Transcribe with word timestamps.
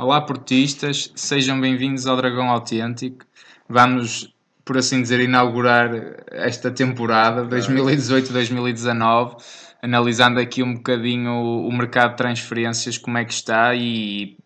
Olá, 0.00 0.20
portistas, 0.20 1.10
sejam 1.16 1.60
bem-vindos 1.60 2.06
ao 2.06 2.16
Dragão 2.16 2.48
Autêntico. 2.48 3.26
Vamos, 3.68 4.32
por 4.64 4.78
assim 4.78 5.02
dizer, 5.02 5.18
inaugurar 5.18 5.90
esta 6.30 6.70
temporada 6.70 7.44
2018-2019, 7.44 9.42
analisando 9.82 10.38
aqui 10.38 10.62
um 10.62 10.74
bocadinho 10.74 11.32
o 11.32 11.72
mercado 11.72 12.12
de 12.12 12.18
transferências, 12.18 12.96
como 12.96 13.18
é 13.18 13.24
que 13.24 13.32
está 13.32 13.74
e, 13.74 14.36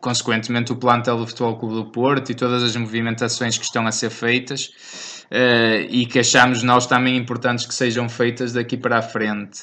consequentemente, 0.00 0.70
o 0.70 0.76
plantel 0.76 1.18
do 1.18 1.26
Futebol 1.26 1.58
Clube 1.58 1.74
do 1.74 1.86
Porto 1.86 2.30
e 2.30 2.34
todas 2.36 2.62
as 2.62 2.76
movimentações 2.76 3.58
que 3.58 3.64
estão 3.64 3.88
a 3.88 3.90
ser 3.90 4.10
feitas 4.10 4.66
uh, 5.32 5.90
e 5.90 6.06
que 6.06 6.20
achamos 6.20 6.62
nós 6.62 6.86
também 6.86 7.16
importantes 7.16 7.66
que 7.66 7.74
sejam 7.74 8.08
feitas 8.08 8.52
daqui 8.52 8.76
para 8.76 8.98
a 8.98 9.02
frente. 9.02 9.62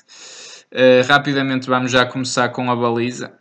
Uh, 0.74 1.08
rapidamente 1.08 1.70
vamos 1.70 1.90
já 1.90 2.06
começar 2.06 2.50
com 2.50 2.70
a 2.70 2.76
baliza. 2.76 3.32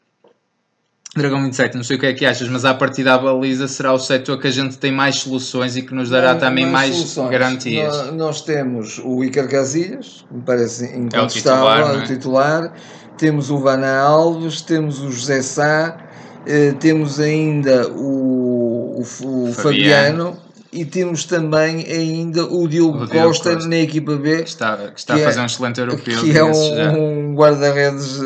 Dragão 1.16 1.42
27, 1.42 1.76
não 1.76 1.84
sei 1.84 1.96
o 1.96 1.98
que 1.98 2.06
é 2.06 2.12
que 2.12 2.26
achas, 2.26 2.48
mas 2.48 2.64
a 2.64 2.74
partir 2.74 3.02
da 3.02 3.16
baliza 3.16 3.66
será 3.66 3.92
o 3.92 3.98
setor 3.98 4.38
que 4.38 4.46
a 4.46 4.50
gente 4.50 4.76
tem 4.76 4.92
mais 4.92 5.16
soluções 5.16 5.76
e 5.76 5.82
que 5.82 5.94
nos 5.94 6.10
dará 6.10 6.34
não, 6.34 6.40
também 6.40 6.66
mais, 6.66 6.94
soluções. 6.94 7.30
garantias. 7.30 7.96
Nós, 7.96 8.12
nós, 8.14 8.40
temos 8.42 9.00
o 9.02 9.24
Iker 9.24 9.48
Casillas, 9.48 10.24
me 10.30 10.42
parece 10.42 10.84
incontestável, 10.96 11.68
é 11.68 11.74
o 11.74 11.76
titular, 11.76 11.94
é? 11.94 11.96
o 11.96 12.06
titular. 12.06 12.72
Temos 13.16 13.50
o 13.50 13.58
Vana 13.58 13.98
Alves, 13.98 14.60
temos 14.60 15.00
o 15.00 15.10
José 15.10 15.40
Sá, 15.40 15.96
eh, 16.46 16.74
temos 16.78 17.18
ainda 17.18 17.88
o, 17.88 18.98
o, 18.98 19.00
o 19.00 19.52
Fabiano. 19.52 19.52
Fabiano 19.54 20.45
e 20.72 20.84
temos 20.84 21.24
também 21.24 21.84
ainda 21.86 22.44
o 22.44 22.66
Diogo, 22.68 23.04
o 23.04 23.06
Diogo 23.06 23.28
Costa, 23.28 23.54
Costa, 23.54 23.68
na 23.68 23.76
equipa 23.76 24.16
B. 24.16 24.42
Que 24.42 24.48
está, 24.48 24.76
que 24.76 24.98
está 24.98 25.14
que 25.14 25.22
a 25.22 25.24
fazer 25.24 25.38
é, 25.38 25.42
um 25.42 25.46
excelente 25.46 25.80
europeu. 25.80 26.20
Que 26.20 26.38
é 26.38 26.44
um, 26.44 27.30
um 27.30 27.34
guarda-redes 27.34 28.18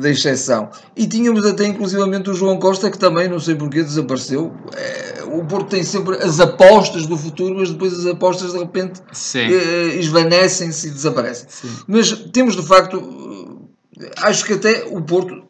de 0.00 0.10
exceção. 0.10 0.70
E 0.96 1.06
tínhamos 1.06 1.44
até 1.44 1.66
inclusivamente 1.66 2.30
o 2.30 2.34
João 2.34 2.58
Costa, 2.58 2.90
que 2.90 2.98
também, 2.98 3.28
não 3.28 3.40
sei 3.40 3.54
porquê, 3.54 3.82
desapareceu. 3.82 4.52
É, 4.74 5.24
o 5.24 5.44
Porto 5.44 5.70
tem 5.70 5.82
sempre 5.82 6.16
as 6.16 6.40
apostas 6.40 7.06
do 7.06 7.16
futuro, 7.16 7.56
mas 7.56 7.70
depois 7.70 7.92
as 7.92 8.06
apostas 8.06 8.52
de 8.52 8.58
repente 8.58 9.00
eh, 9.34 9.98
esvanecem-se 9.98 10.88
e 10.88 10.90
desaparecem. 10.90 11.46
Sim. 11.48 11.68
Mas 11.86 12.12
temos 12.32 12.56
de 12.56 12.62
facto, 12.62 13.68
acho 14.18 14.44
que 14.44 14.54
até 14.54 14.84
o 14.90 15.02
Porto 15.02 15.47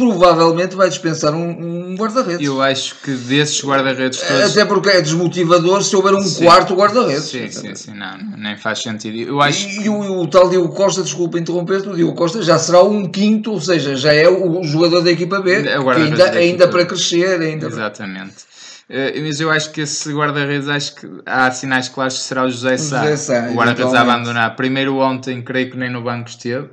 provavelmente 0.00 0.74
vai 0.74 0.88
dispensar 0.88 1.34
um, 1.34 1.90
um 1.90 1.94
guarda-redes. 1.94 2.46
Eu 2.46 2.62
acho 2.62 2.94
que 3.02 3.10
desses 3.10 3.62
guarda-redes 3.62 4.18
todos. 4.18 4.50
Até 4.50 4.64
porque 4.64 4.88
é 4.88 5.02
desmotivador 5.02 5.82
se 5.82 5.94
houver 5.94 6.14
um 6.14 6.22
sim. 6.22 6.44
quarto 6.44 6.74
guarda-redes. 6.74 7.24
Sim, 7.24 7.50
sim, 7.50 7.74
sim, 7.74 7.92
não, 7.92 8.16
nem 8.38 8.56
faz 8.56 8.78
sentido. 8.78 9.18
Eu 9.18 9.42
acho 9.42 9.68
e, 9.68 9.82
que... 9.82 9.88
o, 9.90 10.20
o, 10.20 10.26
tal 10.26 10.48
Diogo 10.48 10.74
Costa, 10.74 11.02
desculpa 11.02 11.38
interromper-te, 11.38 11.90
o 11.90 11.94
Diogo 11.94 12.14
Costa 12.14 12.40
já 12.40 12.58
será 12.58 12.82
um 12.82 13.06
quinto, 13.06 13.52
ou 13.52 13.60
seja, 13.60 13.94
já 13.94 14.14
é 14.14 14.26
o 14.26 14.62
jogador 14.64 15.02
da 15.02 15.10
equipa 15.10 15.38
B, 15.40 15.66
é 15.66 15.76
ainda, 15.76 16.30
ainda 16.30 16.68
para 16.68 16.86
crescer. 16.86 17.38
Ainda 17.38 17.66
Exatamente. 17.66 18.48
Uh, 18.88 19.22
mas 19.22 19.38
eu 19.38 19.50
acho 19.50 19.70
que 19.70 19.82
esse 19.82 20.12
guarda-redes, 20.12 20.66
acho 20.66 20.96
que 20.96 21.06
há 21.26 21.50
sinais 21.50 21.90
claros 21.90 22.16
que 22.16 22.24
será 22.24 22.44
o 22.44 22.50
José 22.50 22.78
Sá. 22.78 23.02
José 23.02 23.16
Sá 23.16 23.50
o 23.50 23.54
guarda-redes 23.54 23.92
a 23.92 24.00
abandonar. 24.00 24.56
Primeiro 24.56 24.96
ontem, 24.96 25.42
creio 25.42 25.70
que 25.70 25.76
nem 25.76 25.90
no 25.90 26.02
banco 26.02 26.30
esteve. 26.30 26.68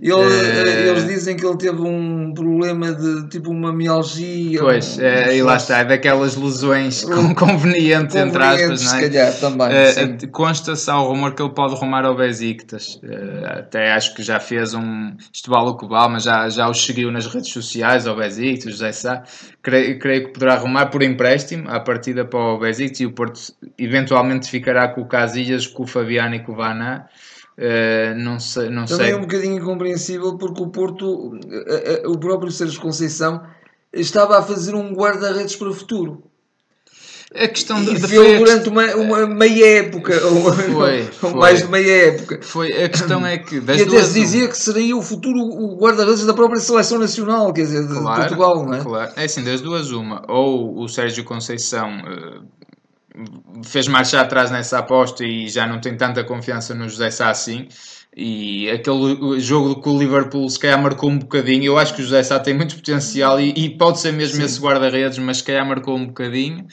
Ele, 0.00 0.12
é... 0.12 0.88
Eles 0.88 1.06
dizem 1.06 1.36
que 1.36 1.46
ele 1.46 1.56
teve 1.56 1.80
um 1.80 2.32
problema 2.34 2.92
de 2.92 3.28
tipo 3.28 3.50
uma 3.50 3.72
mialgia. 3.72 4.60
Pois, 4.60 4.98
um, 4.98 5.02
é, 5.02 5.36
e 5.36 5.42
lá 5.42 5.56
está, 5.56 5.78
é 5.78 5.84
daquelas 5.84 6.36
lesões 6.36 7.02
um, 7.04 7.32
convenientes, 7.34 8.14
entre 8.14 8.42
aspas, 8.42 8.84
não 8.84 8.98
é? 8.98 9.02
Se 9.02 9.08
calhar, 9.08 9.32
também. 9.40 9.68
Uh, 9.68 10.28
Consta-se 10.30 10.90
ao 10.90 11.08
rumor 11.08 11.34
que 11.34 11.42
ele 11.42 11.52
pode 11.52 11.74
rumar 11.74 12.04
ao 12.04 12.14
Besiktas. 12.14 13.00
Uh, 13.02 13.46
até 13.46 13.92
acho 13.92 14.14
que 14.14 14.22
já 14.22 14.38
fez 14.38 14.74
um. 14.74 15.16
Isto 15.32 15.50
vale 15.50 15.70
o 15.70 15.76
que 15.76 15.86
vale, 15.86 16.12
mas 16.12 16.24
já, 16.24 16.48
já 16.50 16.68
o 16.68 16.74
seguiu 16.74 17.10
nas 17.10 17.26
redes 17.26 17.50
sociais 17.50 18.06
ao 18.06 18.16
Besiktas, 18.16 18.72
José 18.72 18.92
Sá. 18.92 19.22
Creio, 19.62 19.98
creio 19.98 20.26
que 20.26 20.32
poderá 20.34 20.54
arrumar 20.54 20.86
por 20.86 21.02
empréstimo 21.02 21.70
à 21.70 21.80
partida 21.80 22.24
para 22.24 22.38
o 22.38 22.58
Besiktas 22.58 23.00
e 23.00 23.06
o 23.06 23.12
Porto 23.12 23.40
eventualmente 23.78 24.50
ficará 24.50 24.88
com 24.88 25.00
o 25.00 25.06
Casillas, 25.06 25.66
com 25.66 25.84
o 25.84 25.86
Fabiano 25.86 26.34
e 26.34 26.40
com 26.40 26.52
o 26.52 26.56
Vaná. 26.56 27.06
Uh, 27.58 28.14
não 28.18 28.38
sei, 28.38 28.68
não 28.68 28.84
Também 28.84 29.06
sei. 29.06 29.14
é 29.14 29.16
um 29.16 29.22
bocadinho 29.22 29.56
incompreensível 29.56 30.36
porque 30.36 30.62
o 30.62 30.68
Porto, 30.68 31.06
uh, 31.06 32.06
uh, 32.06 32.12
o 32.12 32.18
próprio 32.18 32.52
Sérgio 32.52 32.80
Conceição, 32.80 33.42
estava 33.92 34.38
a 34.38 34.42
fazer 34.42 34.74
um 34.74 34.92
guarda-redes 34.92 35.56
para 35.56 35.70
o 35.70 35.74
futuro. 35.74 36.22
A 37.34 37.48
questão 37.48 37.82
de, 37.82 37.94
de 37.94 38.06
foi 38.06 38.38
durante 38.38 38.68
uma, 38.68 38.94
uma 38.94 39.26
meia 39.26 39.78
época, 39.78 40.14
ou, 40.26 40.52
foi, 40.52 41.02
foi, 41.04 41.34
mais 41.34 41.62
de 41.62 41.68
meia 41.68 42.08
época. 42.08 42.40
Foi, 42.42 42.84
a 42.84 42.88
questão 42.88 43.26
é 43.26 43.38
que. 43.38 43.56
e 43.56 43.82
até 43.82 44.02
se 44.02 44.14
dizia 44.14 44.48
que 44.48 44.56
seria 44.56 44.96
o 44.96 45.02
futuro 45.02 45.38
o 45.38 45.76
guarda-redes 45.76 46.24
da 46.24 46.34
própria 46.34 46.60
seleção 46.60 46.98
nacional, 46.98 47.52
quer 47.52 47.62
dizer, 47.62 47.86
de, 47.86 47.94
claro, 47.94 48.20
Portugal, 48.20 48.66
não 48.66 48.74
é? 48.74 48.80
Claro, 48.80 49.12
é 49.16 49.24
assim, 49.24 49.42
das 49.42 49.60
duas, 49.60 49.90
uma. 49.90 50.22
Ou 50.28 50.78
o 50.78 50.88
Sérgio 50.88 51.24
Conceição 51.24 51.90
fez 53.64 53.88
marcha 53.88 54.20
atrás 54.20 54.50
nessa 54.50 54.78
aposta 54.78 55.24
e 55.24 55.48
já 55.48 55.66
não 55.66 55.80
tem 55.80 55.96
tanta 55.96 56.22
confiança 56.24 56.74
no 56.74 56.88
José 56.88 57.10
Sá 57.10 57.30
assim. 57.30 57.68
E 58.16 58.70
aquele 58.70 59.38
jogo 59.40 59.76
com 59.82 59.94
o 59.94 59.98
Liverpool 59.98 60.48
se 60.48 60.58
calhar 60.58 60.80
marcou 60.80 61.10
um 61.10 61.18
bocadinho. 61.18 61.64
Eu 61.64 61.78
acho 61.78 61.94
que 61.94 62.00
o 62.00 62.04
José 62.04 62.22
Sá 62.22 62.38
tem 62.38 62.54
muito 62.54 62.74
potencial 62.76 63.38
e, 63.38 63.52
e 63.56 63.70
pode 63.70 64.00
ser 64.00 64.12
mesmo 64.12 64.36
Sim. 64.36 64.44
esse 64.44 64.60
guarda-redes, 64.60 65.18
mas 65.18 65.38
se 65.38 65.44
calhar 65.44 65.66
marcou 65.66 65.96
um 65.96 66.06
bocadinho. 66.06 66.66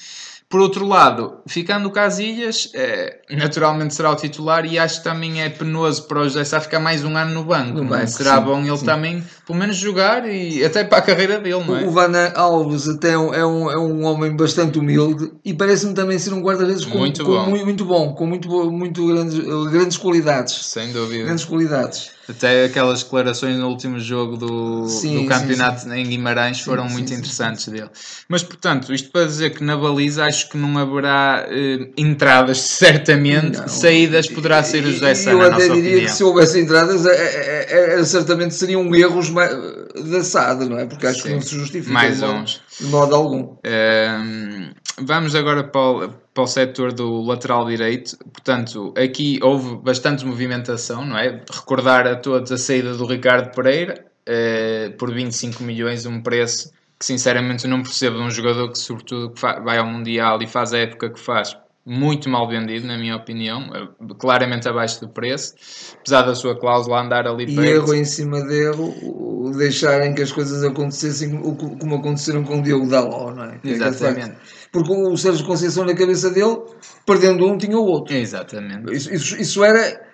Por 0.53 0.61
outro 0.61 0.85
lado, 0.85 1.39
ficando 1.47 1.87
o 1.87 1.91
Casilhas, 1.91 2.69
é, 2.75 3.21
naturalmente 3.31 3.95
será 3.95 4.11
o 4.11 4.15
titular 4.15 4.67
e 4.67 4.77
acho 4.77 4.99
que 4.99 5.03
também 5.03 5.41
é 5.41 5.49
penoso 5.49 6.03
para 6.03 6.19
o 6.19 6.23
José 6.25 6.43
Sá 6.43 6.61
ficar 6.61 6.79
mais 6.79 7.03
um 7.03 7.17
ano 7.17 7.33
no 7.33 7.43
banco. 7.43 7.79
No 7.79 7.85
banco 7.85 8.07
será 8.07 8.37
sim, 8.37 8.43
bom 8.43 8.59
ele 8.59 8.77
sim. 8.77 8.85
também, 8.85 9.23
pelo 9.47 9.57
menos, 9.57 9.75
jogar 9.75 10.29
e 10.29 10.63
até 10.63 10.83
para 10.83 10.99
a 10.99 11.01
carreira 11.01 11.39
dele, 11.39 11.63
não 11.65 11.75
é? 11.75 11.85
O 11.85 11.89
Vana 11.89 12.31
Alves 12.35 12.87
até 12.87 13.13
é 13.13 13.17
um, 13.17 13.33
é 13.33 13.43
um, 13.43 13.71
é 13.71 14.05
homem 14.05 14.35
bastante 14.35 14.77
humilde 14.77 15.31
e 15.43 15.55
parece-me 15.55 15.95
também 15.95 16.19
ser 16.19 16.35
um 16.35 16.41
guarda-redes 16.43 16.85
com, 16.85 16.99
muito, 16.99 17.25
com, 17.25 17.31
bom. 17.31 17.49
Muito, 17.49 17.65
muito 17.65 17.85
bom, 17.85 18.13
com 18.13 18.27
muito, 18.27 18.71
muito 18.71 19.07
grandes, 19.07 19.39
grandes 19.71 19.97
qualidades. 19.97 20.67
Sem 20.67 20.93
dúvida. 20.93 21.23
Grandes 21.23 21.45
qualidades. 21.45 22.11
Até 22.27 22.65
aquelas 22.65 23.03
declarações 23.03 23.57
no 23.57 23.67
último 23.67 23.99
jogo 23.99 24.37
do, 24.37 24.87
sim, 24.87 25.23
do 25.23 25.27
campeonato 25.27 25.81
sim, 25.81 25.89
sim. 25.89 25.95
em 25.95 26.07
Guimarães 26.07 26.61
foram 26.61 26.85
muito 26.85 27.13
interessantes 27.13 27.67
dele. 27.67 27.89
Mas, 28.29 28.41
portanto, 28.41 28.93
isto 28.93 29.11
para 29.11 29.25
dizer 29.25 29.49
que 29.49 29.63
na 29.63 29.75
baliza 29.75 30.23
acho 30.23 30.49
que 30.49 30.57
não 30.57 30.77
haverá 30.77 31.45
eh, 31.49 31.89
entradas, 31.97 32.59
certamente, 32.63 33.57
não. 33.57 33.67
saídas 33.67 34.27
poderá 34.27 34.63
ser 34.63 34.85
o 34.85 34.91
José 34.91 35.15
Sá. 35.15 35.31
Eu 35.31 35.41
até 35.41 35.67
diria 35.67 35.79
opinião. 35.79 36.05
que 36.05 36.11
se 36.11 36.23
houvesse 36.23 36.59
entradas, 36.61 37.05
é, 37.05 37.11
é, 37.11 37.99
é, 37.99 38.03
certamente 38.05 38.53
seriam 38.53 38.93
erros 38.95 39.29
da 39.29 40.23
SAD, 40.23 40.69
não 40.69 40.79
é? 40.79 40.85
Porque 40.85 41.05
acho 41.07 41.23
que 41.23 41.29
não 41.29 41.41
se 41.41 41.55
justifica 41.55 41.91
Mais 41.91 42.21
uns. 42.21 42.61
de 42.79 42.85
modo 42.87 43.15
algum. 43.15 43.57
Um, 43.65 44.71
vamos 44.99 45.35
agora 45.35 45.63
para 45.63 45.81
o, 45.81 46.09
para 46.33 46.43
o 46.43 46.47
setor 46.47 46.93
do 46.93 47.21
lateral 47.21 47.65
direito. 47.65 48.17
Portanto, 48.17 48.93
aqui 48.97 49.39
houve 49.41 49.75
bastante 49.77 50.25
movimentação, 50.25 51.05
não 51.05 51.17
é? 51.17 51.41
Recordar 51.51 52.07
a 52.07 52.15
todos 52.15 52.51
a 52.51 52.57
saída 52.57 52.95
do 52.95 53.05
Ricardo 53.05 53.53
Pereira 53.53 54.05
uh, 54.27 54.97
por 54.97 55.13
25 55.13 55.63
milhões, 55.63 56.05
um 56.05 56.21
preço 56.21 56.71
que 56.99 57.05
sinceramente 57.05 57.67
não 57.67 57.83
percebo 57.83 58.17
de 58.17 58.23
um 58.23 58.31
jogador 58.31 58.71
que, 58.71 58.79
sobretudo, 58.79 59.31
que 59.31 59.41
vai 59.41 59.77
ao 59.77 59.85
Mundial 59.85 60.41
e 60.41 60.47
faz 60.47 60.73
a 60.73 60.79
época 60.79 61.09
que 61.09 61.19
faz, 61.19 61.57
muito 61.85 62.29
mal 62.29 62.47
vendido, 62.47 62.87
na 62.87 62.97
minha 62.97 63.15
opinião, 63.15 63.69
eh, 63.75 63.87
claramente 64.17 64.67
abaixo 64.67 65.01
do 65.01 65.09
preço, 65.09 65.53
apesar 65.99 66.21
da 66.21 66.33
sua 66.33 66.57
cláusula 66.57 67.01
andar 67.01 67.27
ali 67.27 67.45
perto. 67.45 67.61
E 67.61 67.69
erro 67.69 67.93
em 67.93 68.05
cima 68.05 68.41
dele, 68.41 68.95
o 69.03 69.51
deixarem 69.57 70.13
que 70.15 70.21
as 70.21 70.31
coisas 70.31 70.63
acontecessem 70.63 71.37
como 71.37 71.95
aconteceram 71.95 72.43
com 72.43 72.59
o 72.59 72.63
Diogo 72.63 72.87
Daló, 72.87 73.31
não 73.31 73.43
é? 73.43 73.59
é 73.63 73.69
Exatamente. 73.69 74.33
Porque 74.71 74.91
o 74.91 75.17
Sérgio 75.17 75.45
Conceição 75.45 75.85
na 75.85 75.93
cabeça 75.93 76.29
dele, 76.29 76.57
perdendo 77.05 77.45
um, 77.45 77.57
tinha 77.57 77.77
o 77.77 77.85
outro. 77.85 78.15
Exatamente. 78.15 78.93
Isso, 78.93 79.13
isso, 79.13 79.35
isso 79.41 79.63
era... 79.63 80.13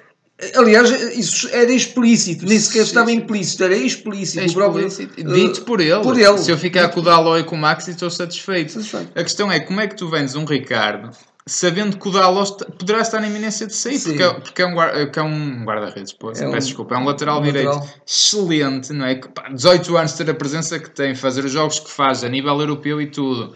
Aliás, 0.56 0.90
isso 1.18 1.50
era 1.52 1.70
explícito, 1.70 2.46
nem 2.46 2.58
sequer 2.58 2.84
estava 2.84 3.12
implícito, 3.12 3.66
era 3.66 3.76
explícito. 3.76 4.40
É 4.40 4.46
explícito. 4.46 5.14
Próprio, 5.14 5.36
Dito 5.36 5.66
por 5.66 5.82
ele. 5.82 6.02
por 6.02 6.18
ele. 6.18 6.38
Se 6.38 6.50
eu 6.50 6.58
ficar 6.58 6.88
com 6.90 7.02
o 7.02 7.04
Daló 7.04 7.38
e 7.38 7.44
com 7.44 7.56
o 7.56 7.60
Max, 7.60 7.90
estou 7.90 8.10
satisfeito. 8.10 8.72
satisfeito. 8.72 9.12
A 9.20 9.24
questão 9.24 9.52
é 9.52 9.60
como 9.60 9.82
é 9.82 9.88
que 9.88 9.98
tu 9.98 10.10
vendes 10.10 10.36
um 10.36 10.46
Ricardo 10.46 11.12
sabendo 11.50 11.98
que 11.98 12.08
o 12.08 12.12
Dallas 12.12 12.52
poderá 12.52 13.02
estar 13.02 13.20
na 13.20 13.28
iminência 13.28 13.66
de 13.66 13.74
sair, 13.74 14.00
porque 14.00 14.24
é, 14.24 14.34
porque 14.34 14.62
é, 14.62 14.66
um, 14.66 14.74
guarda, 14.74 15.12
é 15.14 15.22
um 15.22 15.64
guarda-redes, 15.66 16.16
é 16.40 16.48
um, 16.48 16.52
peço 16.52 16.68
desculpa, 16.68 16.96
é 16.96 16.98
um 16.98 17.06
lateral 17.06 17.40
um 17.40 17.44
direito 17.44 17.70
lateral. 17.70 17.90
excelente, 18.06 18.94
não 18.94 19.06
é? 19.06 19.16
Que, 19.16 19.28
pá, 19.28 19.50
18 19.50 19.98
anos 19.98 20.14
ter 20.14 20.30
a 20.30 20.34
presença 20.34 20.80
que 20.80 20.90
tem, 20.90 21.16
fazer 21.16 21.44
os 21.44 21.52
jogos 21.52 21.80
que 21.80 21.90
faz 21.90 22.24
a 22.24 22.30
nível 22.30 22.60
europeu 22.60 23.02
e 23.02 23.08
tudo. 23.08 23.54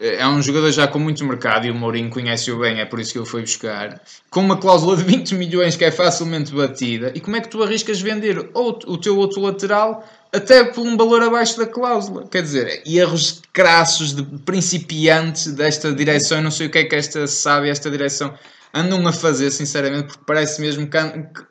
É 0.00 0.26
um 0.26 0.42
jogador 0.42 0.72
já 0.72 0.88
com 0.88 0.98
muito 0.98 1.24
mercado 1.24 1.64
e 1.64 1.70
o 1.70 1.74
Mourinho 1.74 2.10
conhece-o 2.10 2.58
bem, 2.58 2.80
é 2.80 2.84
por 2.84 2.98
isso 2.98 3.12
que 3.12 3.18
ele 3.18 3.26
foi 3.26 3.42
buscar. 3.42 4.00
Com 4.30 4.40
uma 4.40 4.56
cláusula 4.56 4.96
de 4.96 5.04
20 5.04 5.34
milhões 5.36 5.76
que 5.76 5.84
é 5.84 5.92
facilmente 5.92 6.52
batida. 6.52 7.12
E 7.14 7.20
como 7.20 7.36
é 7.36 7.40
que 7.40 7.48
tu 7.48 7.62
arriscas 7.62 8.00
vender 8.00 8.50
o 8.52 8.98
teu 8.98 9.16
outro 9.16 9.40
lateral 9.40 10.04
até 10.34 10.64
por 10.64 10.80
um 10.86 10.96
valor 10.96 11.22
abaixo 11.22 11.58
da 11.58 11.66
cláusula. 11.66 12.26
Quer 12.30 12.42
dizer, 12.42 12.82
erros 12.86 13.42
crassos 13.52 14.14
de 14.14 14.22
principiantes 14.44 15.52
desta 15.52 15.92
direção, 15.92 16.38
eu 16.38 16.44
não 16.44 16.50
sei 16.50 16.66
o 16.66 16.70
que 16.70 16.78
é 16.78 16.84
que 16.84 16.94
esta 16.96 17.26
sabe, 17.26 17.68
esta 17.68 17.90
direção 17.90 18.32
andam 18.74 19.06
a 19.06 19.12
fazer, 19.12 19.50
sinceramente, 19.50 20.04
porque 20.06 20.22
parece 20.26 20.58
mesmo 20.62 20.86
que, 20.86 20.96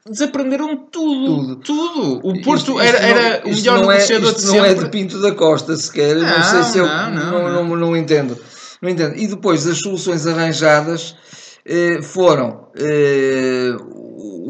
desaprenderam 0.10 0.76
tudo. 0.92 1.58
Tudo. 1.58 2.20
O 2.28 2.42
Porto 2.42 2.72
Isto- 2.72 2.80
era, 2.82 2.98
isto 2.98 3.02
não- 3.02 3.08
era 3.08 3.46
o 3.46 3.50
isto 3.50 3.60
melhor 3.62 3.80
não 3.84 3.92
é, 3.92 3.96
negociador 3.96 4.30
isto 4.32 4.40
de 4.42 4.48
não 4.48 4.66
é 4.66 4.70
sempre. 4.70 4.84
de 4.86 4.90
Pinto 4.90 5.22
da 5.22 5.32
Costa 5.36 5.78
sequer, 5.78 6.16
não, 6.16 6.24
Não, 6.40 6.44
sei 6.44 6.64
se 6.64 6.78
eu 6.80 6.88
não, 6.88 7.12
não, 7.12 7.32
não, 7.32 7.64
não, 7.68 7.76
não 7.76 7.96
entendo. 7.98 8.36
Não 8.82 8.90
entendo. 8.90 9.16
E 9.16 9.28
depois 9.28 9.68
as 9.68 9.78
soluções 9.78 10.26
arranjadas 10.26 11.16
eh, 11.64 12.00
foram 12.02 12.70
eh, 12.76 13.76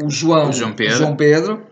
o 0.02 0.08
João, 0.08 0.48
O 0.48 0.52
João 0.54 0.72
Pedro. 0.72 0.96
João 0.96 1.14
Pedro, 1.14 1.62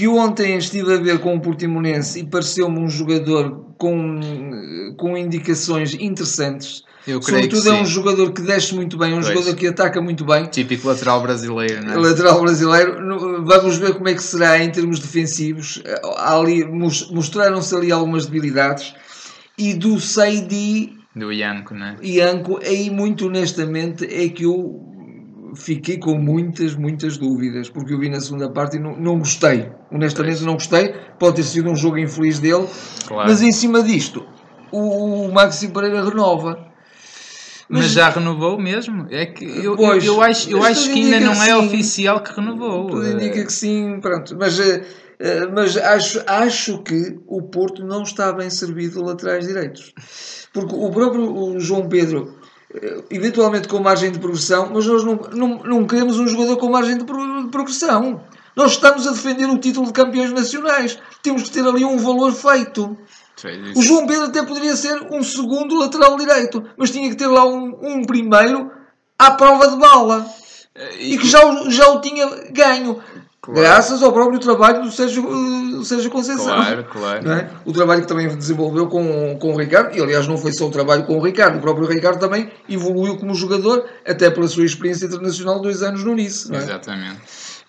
que 0.00 0.08
ontem 0.08 0.56
estive 0.56 0.94
a 0.94 0.96
ver 0.96 1.18
com 1.18 1.36
o 1.36 1.40
Portimonense 1.40 2.20
e 2.20 2.24
pareceu-me 2.24 2.78
um 2.78 2.88
jogador 2.88 3.66
com, 3.76 4.94
com 4.96 5.14
indicações 5.14 5.92
interessantes. 5.92 6.82
Eu 7.06 7.20
creio 7.20 7.48
que 7.50 7.54
Sobretudo 7.56 7.68
é 7.76 7.82
um 7.82 7.84
sim. 7.84 7.92
jogador 7.92 8.32
que 8.32 8.40
desce 8.40 8.74
muito 8.74 8.96
bem, 8.96 9.12
um 9.12 9.20
Pois. 9.20 9.26
jogador 9.28 9.54
que 9.56 9.66
ataca 9.66 10.00
muito 10.00 10.24
bem. 10.24 10.46
Típico 10.46 10.88
lateral 10.88 11.20
brasileiro, 11.20 11.84
não 11.84 11.92
é? 11.92 11.96
Lateral 11.96 12.40
brasileiro, 12.40 13.44
vamos 13.44 13.76
ver 13.76 13.92
como 13.92 14.08
é 14.08 14.14
que 14.14 14.22
será 14.22 14.58
em 14.64 14.70
termos 14.70 15.00
defensivos. 15.00 15.82
Ali, 16.16 16.64
mos- 16.64 17.10
mostraram-se 17.10 17.74
ali 17.74 17.92
algumas 17.92 18.24
debilidades. 18.24 18.94
E 19.58 19.74
do 19.74 20.00
Seidi 20.00 20.94
Do 21.14 21.30
Ianco, 21.30 21.74
não 21.74 21.86
é? 21.88 21.96
e 22.02 22.22
Anco, 22.22 22.58
aí 22.64 22.88
muito 22.88 23.26
honestamente 23.26 24.06
é 24.06 24.30
que 24.30 24.44
eu 24.44 24.89
fiquei 25.54 25.98
com 25.98 26.14
muitas, 26.16 26.74
muitas 26.74 27.16
dúvidas, 27.16 27.68
porque 27.70 27.92
eu 27.94 27.98
vi 27.98 28.08
na 28.08 28.20
segunda 28.20 28.50
parte 28.50 28.76
e 28.76 28.80
não, 28.80 28.96
não 28.96 29.18
gostei. 29.18 29.70
Honestamente 29.90 30.42
não 30.42 30.54
gostei. 30.54 30.94
Pode 31.18 31.36
ter 31.36 31.42
sido 31.44 31.70
um 31.70 31.76
jogo 31.76 31.98
infeliz 31.98 32.38
dele. 32.38 32.66
Claro. 33.06 33.28
Mas 33.28 33.42
em 33.42 33.52
cima 33.52 33.82
disto, 33.82 34.24
o, 34.72 35.26
o 35.26 35.32
Maxi 35.32 35.68
Pereira 35.68 36.04
renova. 36.04 36.66
Mas, 37.68 37.82
Mas- 37.82 37.90
já 37.92 38.10
renovou 38.10 38.58
mesmo? 38.60 39.06
É 39.10 39.26
que 39.26 39.44
eu, 39.44 39.76
Pois, 39.76 40.04
eu, 40.04 40.14
eu 40.14 40.22
acho, 40.22 40.50
eu 40.50 40.62
acho 40.64 40.92
que 40.92 41.04
ainda 41.04 41.20
não 41.20 41.32
que 41.34 41.38
é 41.40 41.44
sim. 41.44 41.66
oficial 41.66 42.20
que 42.20 42.34
renovou. 42.34 42.86
Tudo 42.88 43.06
Eh, 43.06 43.12
indica 43.12 43.44
que 43.44 43.52
sim, 43.52 44.00
pronto. 44.00 44.36
Mas, 44.36 44.58
eh, 44.58 44.82
eh, 45.20 45.46
mas 45.46 45.76
acho, 45.76 46.20
acho 46.26 46.82
que 46.82 47.20
o 47.28 47.42
Porto 47.42 47.84
não 47.84 48.02
está 48.02 48.32
bem 48.32 48.50
servido 48.50 49.00
laterais 49.04 49.46
direitos. 49.46 49.94
Porque 50.52 50.74
o 50.74 50.90
próprio 50.90 51.60
João 51.60 51.88
Pedro, 51.88 52.39
eventualmente 53.10 53.68
com 53.68 53.80
margem 53.80 54.10
de 54.12 54.18
progressão, 54.18 54.70
mas 54.72 54.86
nós 54.86 55.04
não, 55.04 55.14
não, 55.32 55.48
não 55.64 55.86
queremos 55.86 56.18
um 56.18 56.26
jogador 56.26 56.56
com 56.56 56.70
margem 56.70 56.98
de 56.98 57.04
pro- 57.04 57.44
de 57.44 57.48
progressão. 57.50 58.22
Nós 58.56 58.72
estamos 58.72 59.06
a 59.06 59.10
defender 59.12 59.46
o 59.46 59.58
título 59.58 59.86
de 59.86 59.92
campeões 59.92 60.32
nacionais. 60.32 60.98
Temos 61.22 61.44
que 61.44 61.50
ter 61.50 61.66
ali 61.66 61.84
um 61.84 61.98
valor 61.98 62.32
feito. 62.32 62.96
fez 63.36 63.76
O. 63.76 63.82
João 63.82 64.06
Pedro 64.06 64.24
até 64.26 64.42
poderia 64.44 64.76
ser 64.76 65.00
um 65.10 65.22
segundo 65.22 65.78
lateral 65.78 66.16
direito, 66.16 66.62
mas 66.76 66.90
tinha 66.90 67.08
que 67.08 67.16
ter 67.16 67.26
lá 67.26 67.44
um, 67.44 67.76
um 67.82 68.04
primeiro 68.04 68.70
à 69.18 69.30
prova 69.32 69.68
de 69.68 69.76
bala 69.76 70.26
e 70.98 71.16
que 71.18 71.26
já, 71.26 71.40
já 71.68 71.88
o 71.90 72.00
tinha 72.00 72.26
ganho. 72.52 73.00
Claro. 73.42 73.60
Graças 73.60 74.02
ao 74.02 74.12
próprio 74.12 74.38
trabalho 74.38 74.82
do 74.82 74.90
Sérgio, 74.90 75.26
eh, 75.80 75.84
Sérgio 75.84 76.10
Conceição. 76.10 76.44
Claro, 76.44 76.84
claro. 76.84 77.30
É? 77.30 77.50
O 77.64 77.72
trabalho 77.72 78.02
que 78.02 78.08
também 78.08 78.28
desenvolveu 78.28 78.86
com, 78.86 79.38
com 79.38 79.54
o 79.54 79.58
Ricardo, 79.58 79.96
e 79.96 80.00
aliás 80.00 80.28
não 80.28 80.36
foi 80.36 80.52
só 80.52 80.66
o 80.66 80.70
trabalho 80.70 81.04
com 81.04 81.16
o 81.16 81.24
Ricardo, 81.24 81.56
o 81.56 81.60
próprio 81.60 81.86
Ricardo 81.86 82.20
também 82.20 82.50
evoluiu 82.68 83.16
como 83.16 83.34
jogador, 83.34 83.86
até 84.06 84.30
pela 84.30 84.46
sua 84.46 84.66
experiência 84.66 85.06
internacional 85.06 85.58
dois 85.58 85.82
anos 85.82 86.04
no 86.04 86.14
Nice. 86.14 86.52
É? 86.52 86.58
Exatamente. 86.58 87.20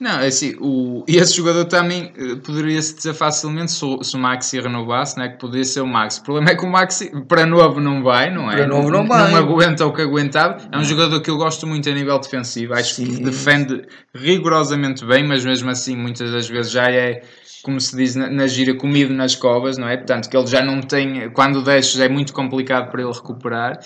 Não, 0.01 0.19
é 0.19 0.25
assim, 0.25 0.55
o, 0.59 1.05
e 1.07 1.17
esse 1.17 1.37
jogador 1.37 1.65
também 1.65 2.11
eh, 2.17 2.35
poderia-se 2.43 2.95
dizer 2.95 3.13
facilmente 3.13 3.71
se 3.71 3.85
o, 3.85 4.01
se 4.01 4.15
o 4.15 4.19
Maxi 4.19 4.59
renovasse, 4.59 5.15
né, 5.15 5.29
que 5.29 5.37
poderia 5.37 5.63
ser 5.63 5.81
o 5.81 5.85
Maxi. 5.85 6.21
O 6.21 6.23
problema 6.23 6.49
é 6.49 6.55
que 6.55 6.65
o 6.65 6.67
Maxi, 6.71 7.11
para 7.27 7.45
novo, 7.45 7.79
não 7.79 8.01
vai, 8.01 8.33
não 8.33 8.51
é? 8.51 8.55
Para 8.55 8.67
novo 8.67 8.89
não 8.89 9.07
vai. 9.07 9.29
Não 9.29 9.37
aguenta 9.37 9.85
o 9.85 9.93
que 9.93 10.01
aguentava. 10.01 10.57
É 10.71 10.75
um 10.79 10.83
jogador 10.83 11.21
que 11.21 11.29
eu 11.29 11.37
gosto 11.37 11.67
muito 11.67 11.87
a 11.87 11.93
nível 11.93 12.17
defensivo. 12.17 12.73
Acho 12.73 12.95
que 12.95 13.05
Sim. 13.05 13.23
defende 13.23 13.83
rigorosamente 14.15 15.05
bem, 15.05 15.23
mas 15.23 15.45
mesmo 15.45 15.69
assim, 15.69 15.95
muitas 15.95 16.31
das 16.31 16.49
vezes 16.49 16.71
já 16.71 16.89
é, 16.89 17.21
como 17.61 17.79
se 17.79 17.95
diz 17.95 18.15
na, 18.15 18.29
na 18.29 18.47
gira, 18.47 18.73
comido 18.75 19.13
nas 19.13 19.35
covas, 19.35 19.77
não 19.77 19.87
é? 19.87 19.97
Portanto, 19.97 20.29
que 20.29 20.35
ele 20.37 20.47
já 20.47 20.63
não 20.63 20.81
tem, 20.81 21.29
quando 21.31 21.63
desce, 21.63 22.01
é 22.01 22.09
muito 22.09 22.33
complicado 22.33 22.91
para 22.91 23.01
ele 23.01 23.11
recuperar. 23.11 23.79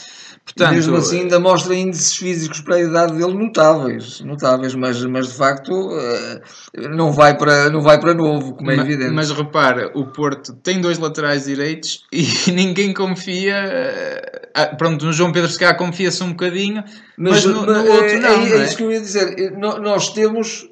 Portanto, 0.44 0.74
Mesmo 0.74 0.96
assim 0.98 1.22
ainda 1.22 1.40
mostra 1.40 1.74
índices 1.76 2.16
físicos 2.16 2.62
para 2.62 2.76
a 2.76 2.80
idade 2.82 3.18
dele 3.18 3.34
notáveis, 3.34 4.20
notáveis 4.22 4.76
mas, 4.76 5.04
mas 5.06 5.28
de 5.30 5.34
facto 5.34 5.90
eh, 5.92 6.42
não 6.90 7.12
vai 7.12 7.36
para, 7.38 7.70
não 7.72 7.82
vai 7.82 8.00
para 8.00 8.14
novo, 8.14 8.54
como 8.56 8.70
é 8.72 8.76
Ma- 8.76 8.84
evidente. 8.84 9.12
Mas 9.12 9.32
repara, 9.32 9.92
o 9.96 10.06
Porto 10.06 10.54
tem 10.64 10.80
dois 10.80 11.00
laterais 11.00 11.46
direitos 11.46 12.04
e 12.14 12.52
ninguém 12.52 12.94
confia. 12.94 13.56
eh, 13.56 14.50
ah, 14.54 14.68
pronto, 14.76 15.06
no 15.06 15.12
João 15.14 15.32
Pedro 15.32 15.50
se 15.50 15.60
calhar 15.60 15.76
confia-se 15.78 16.24
um 16.24 16.30
bocadinho, 16.30 16.84
mas, 17.18 17.44
no, 17.46 17.66
no 17.66 17.66
mas, 17.66 17.90
outro 17.90 18.06
é, 18.16 18.20
não. 18.20 18.30
é, 18.30 18.50
não 18.50 18.58
é 18.58 18.62
é? 18.62 18.66
isso 18.66 18.78
que 18.78 18.84
eu 18.84 18.92
ia 18.92 19.02
dizer. 19.02 19.36
Eh, 19.40 19.50
no- 19.52 19.80
Nós 19.80 20.10
temos, 20.14 20.68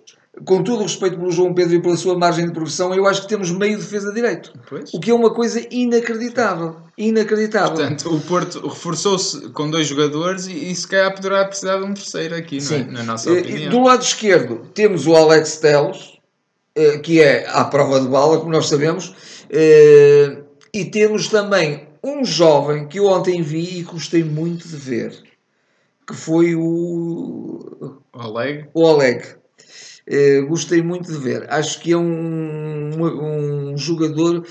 com 0.46 0.64
todo 0.64 0.80
o 0.80 0.84
respeito 0.84 1.18
pelo 1.18 1.32
João 1.32 1.54
Pedro 1.54 1.76
e 1.76 1.82
pela 1.82 1.96
sua 1.96 2.18
margem 2.18 2.46
de 2.48 2.52
progressão, 2.52 2.94
eu 2.94 3.06
acho 3.06 3.22
que 3.22 3.28
temos 3.28 3.52
meio 3.52 3.78
defesa 3.78 4.12
direito. 4.12 4.52
Pois. 4.68 4.92
O 4.94 5.00
que 5.00 5.12
é 5.12 5.14
uma 5.14 5.32
coisa 5.34 5.62
inacreditável. 5.70 6.78
Inacreditável. 6.98 7.76
Portanto, 7.76 8.16
o 8.16 8.20
Porto 8.22 8.68
reforçou-se 8.68 9.50
com 9.50 9.70
dois 9.70 9.88
jogadores 9.88 10.48
e, 10.48 10.72
e 10.72 10.76
se 10.76 10.88
calhar 10.88 11.14
poderá 11.16 11.46
precisar 11.46 11.78
de 11.78 11.84
um 11.84 11.94
terceiro 11.94 12.36
aqui, 12.36 12.58
não 12.58 12.64
é? 12.64 12.68
Sim. 12.68 12.84
na 12.92 13.04
nossa 13.04 13.30
Eh, 13.30 13.42
opinião. 13.42 13.70
Do 13.70 13.84
lado 13.84 14.02
esquerdo 14.04 14.68
temos 14.74 15.06
o 15.06 15.16
Alex 15.16 15.58
Teles, 15.58 16.14
eh, 16.76 16.98
que 16.98 17.22
é 17.22 17.48
à 17.50 17.64
prova 17.66 18.00
de 18.02 18.08
bala, 18.08 18.40
como 18.40 18.52
nós 18.52 18.68
sabemos, 18.68 19.14
eh, 19.52 20.38
e 20.74 20.86
temos 20.86 21.28
também 21.28 21.88
um 22.04 22.26
jovem 22.26 22.88
que 22.88 22.98
eu 23.00 23.06
ontem 23.06 23.42
vi 23.44 23.80
e 23.80 23.84
gostei 23.84 24.24
muito 24.24 24.68
de 24.68 24.76
ver, 24.76 25.16
que 26.08 26.16
foi 26.16 26.56
o, 26.56 27.70
O 28.14 28.20
Oleg, 28.20 28.66
o 28.74 28.82
Oleg. 28.84 29.24
Eh, 30.06 30.42
gostei 30.42 30.82
muito 30.82 31.12
de 31.12 31.18
ver. 31.18 31.46
Acho 31.50 31.80
que 31.80 31.94
é 31.94 31.98
um, 31.98 33.72
um 33.72 33.78
jogador 33.78 34.44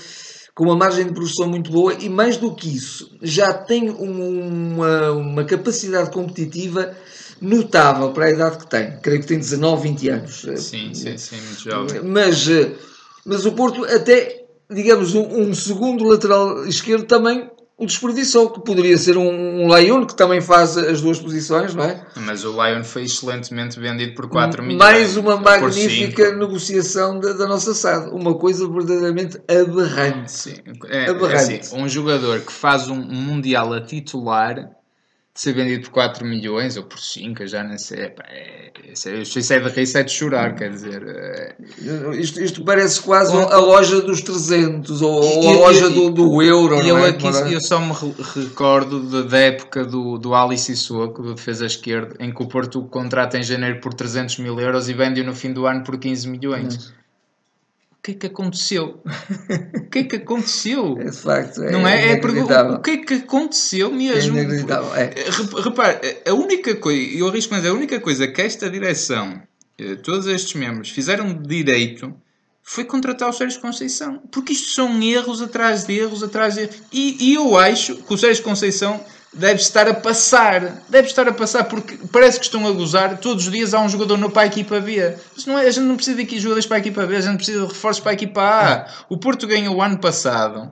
com 0.55 0.65
uma 0.65 0.75
margem 0.75 1.05
de 1.05 1.13
produção 1.13 1.47
muito 1.47 1.71
boa 1.71 1.93
e 1.95 2.09
mais 2.09 2.37
do 2.37 2.53
que 2.55 2.75
isso, 2.75 3.09
já 3.21 3.51
tem 3.53 3.89
um- 3.89 4.73
uma, 4.75 5.11
uma 5.11 5.43
capacidade 5.45 6.11
competitiva 6.11 6.95
notável 7.41 8.11
para 8.11 8.25
a 8.25 8.31
idade 8.31 8.57
que 8.59 8.67
tem. 8.69 8.97
Creio 9.01 9.21
que 9.21 9.27
tem 9.27 9.39
19, 9.39 9.89
20 9.89 10.09
anos. 10.09 10.45
Eh, 10.47 10.55
sim, 10.57 10.93
sim, 10.93 11.17
sim, 11.17 11.37
muito 11.41 11.61
jovem. 11.63 12.01
Mas, 12.03 12.47
eh, 12.47 12.71
mas 13.25 13.45
o 13.45 13.51
Porto 13.53 13.83
até, 13.85 14.43
digamos, 14.71 15.15
um, 15.15 15.23
um 15.41 15.53
segundo 15.53 16.03
lateral 16.03 16.65
esquerdo 16.67 17.05
também 17.05 17.49
o 17.83 17.87
desperdiçou, 17.87 18.49
que 18.49 18.61
poderia 18.61 18.97
ser 18.97 19.17
um, 19.17 19.27
um 19.63 19.75
Lyon, 19.75 20.05
que 20.05 20.15
também 20.15 20.41
faz 20.41 20.77
as 20.77 21.01
duas 21.01 21.19
posições, 21.19 21.73
não 21.73 21.83
é? 21.83 22.05
Mas 22.15 22.43
o 22.43 22.51
Lion 22.51 22.83
foi 22.83 23.03
excelentemente 23.03 23.79
vendido 23.79 24.13
por 24.15 24.27
4 24.29 24.61
milhões. 24.61 24.79
Mais 24.79 25.17
uma 25.17 25.37
magnífica 25.37 26.31
negociação 26.35 27.19
da, 27.19 27.33
da 27.33 27.47
nossa 27.47 27.73
SAD. 27.73 28.11
Uma 28.11 28.35
coisa 28.35 28.67
verdadeiramente 28.67 29.39
aberrante. 29.47 30.31
Sim, 30.31 30.55
é, 30.87 31.05
é 31.05 31.09
Aberrante. 31.09 31.59
assim, 31.61 31.81
um 31.81 31.87
jogador 31.87 32.39
que 32.41 32.51
faz 32.51 32.87
um, 32.87 32.95
Mundial 32.95 33.73
a 33.73 33.81
titular 33.81 34.69
ser 35.35 35.53
vendido 35.53 35.85
por 35.85 35.91
4 35.93 36.25
milhões 36.25 36.77
ou 36.77 36.83
por 36.83 36.99
5, 36.99 37.41
eu 37.41 37.47
já 37.47 37.63
nem 37.63 37.77
sei. 37.77 38.03
Epá, 38.05 38.23
é, 38.29 38.71
é, 38.85 38.91
isso 38.91 39.09
é 39.09 39.59
de 39.59 39.69
rir, 39.69 39.81
isso 39.81 39.97
é 39.97 40.03
de 40.03 40.11
chorar, 40.11 40.53
quer 40.55 40.69
dizer. 40.69 41.01
é- 41.07 41.55
Isto, 42.19 42.39
isto 42.41 42.63
parece 42.63 43.01
quase 43.01 43.35
Um- 43.35 43.39
a 43.49 43.57
loja 43.57 43.99
dos 44.01 44.21
300 44.21 45.01
ou, 45.01 45.11
ou 45.23 45.43
E- 45.43 45.47
a 45.47 45.59
loja 45.59 45.87
e- 45.87 45.93
do, 45.93 46.09
do 46.11 46.41
euro. 46.43 46.81
E 46.83 46.87
eu 46.87 46.97
é? 46.99 47.09
aqui 47.09 47.53
eu 47.53 47.61
só 47.61 47.79
me 47.79 47.91
re- 47.93 48.41
recordo 48.41 48.99
da, 49.09 49.21
da 49.23 49.37
época 49.39 49.83
do, 49.83 50.17
do 50.19 50.35
Ali 50.35 50.57
Sissoko, 50.57 51.23
do 51.23 51.33
defesa 51.33 51.65
esquerdo, 51.65 52.15
em 52.19 52.31
que 52.31 52.43
o 52.43 52.47
Porto 52.47 52.79
o 52.79 52.87
contrata 52.87 53.37
em 53.37 53.43
janeiro 53.43 53.79
por 53.79 53.93
300 53.93 54.37
mil 54.37 54.59
euros 54.59 54.87
e 54.87 54.93
vende-o 54.93 55.23
no 55.25 55.33
fim 55.33 55.51
do 55.51 55.65
ano 55.65 55.83
por 55.83 55.97
15 55.97 56.29
milhões. 56.29 56.93
O 58.03 58.05
que 58.05 58.11
é 58.11 58.15
que 58.15 58.27
aconteceu? 58.27 59.01
O 59.77 59.89
que 59.93 59.99
é 59.99 60.03
que 60.03 60.15
aconteceu? 60.17 60.97
É 60.99 61.05
de 61.05 61.15
facto. 61.17 61.63
É, 61.63 61.71
Não 61.71 61.87
é? 61.87 62.13
É 62.13 62.15
o 62.15 62.81
que 62.81 62.91
é 62.91 62.97
que 62.97 63.13
aconteceu 63.13 63.87
É 63.87 63.93
mesmo? 63.93 64.37
inacreditável. 64.37 64.93
É. 64.95 65.13
Rep- 65.29 65.53
Repare, 65.63 66.17
a 66.27 66.33
única 66.33 66.75
coisa, 66.75 67.17
eu 67.17 67.29
arrisco 67.29 67.53
mas 67.53 67.65
a 67.65 67.71
única 67.71 67.99
coisa 68.01 68.27
que 68.27 68.41
esta 68.41 68.69
direção, 68.69 69.41
eh, 69.79 69.95
todos 69.95 70.27
estes 70.27 70.53
membros, 70.55 70.89
fizeram 70.89 71.31
de 71.33 71.47
direito 71.47 72.13
foi 72.61 72.83
contratar 72.83 73.29
o 73.29 73.33
Sérgio 73.33 73.61
Conceição. 73.61 74.21
Porque 74.31 74.51
isto 74.51 74.71
são 74.71 75.01
erros 75.01 75.41
atrás 75.41 75.85
de 75.85 75.97
erros 75.97 76.23
atrás 76.23 76.55
de 76.55 76.61
erros. 76.63 76.81
E, 76.91 77.31
e 77.31 77.33
eu 77.35 77.55
acho 77.57 77.95
que 77.97 78.13
o 78.13 78.17
Sérgio 78.17 78.43
Conceição 78.43 78.99
deve 79.33 79.59
estar 79.59 79.87
a 79.87 79.93
passar. 79.93 80.83
Deve 80.89 81.07
estar 81.07 81.27
a 81.27 81.33
passar 81.33 81.63
porque 81.65 81.97
parece 82.11 82.39
que 82.39 82.45
estão 82.45 82.67
a 82.67 82.71
gozar. 82.71 83.17
Todos 83.17 83.45
os 83.47 83.51
dias 83.51 83.73
há 83.73 83.79
um 83.81 83.89
jogador 83.89 84.17
no 84.17 84.29
para 84.29 84.43
a 84.43 84.45
equipa 84.45 84.79
B. 84.79 85.15
Mas 85.35 85.45
não 85.45 85.57
é, 85.57 85.67
a 85.67 85.71
gente 85.71 85.85
não 85.85 85.95
precisa 85.95 86.17
de 86.17 86.23
aqui 86.23 86.39
jogadores 86.39 86.65
para 86.65 86.77
a 86.77 86.79
equipa 86.79 87.05
B, 87.05 87.15
a 87.15 87.21
gente 87.21 87.37
precisa 87.37 87.61
de 87.61 87.67
reforços 87.67 88.01
para 88.01 88.11
a 88.11 88.13
equipa 88.13 88.41
A. 88.41 88.87
O 89.09 89.17
Porto 89.17 89.47
ganhou 89.47 89.75
o 89.75 89.81
ano 89.81 89.97
passado 89.97 90.71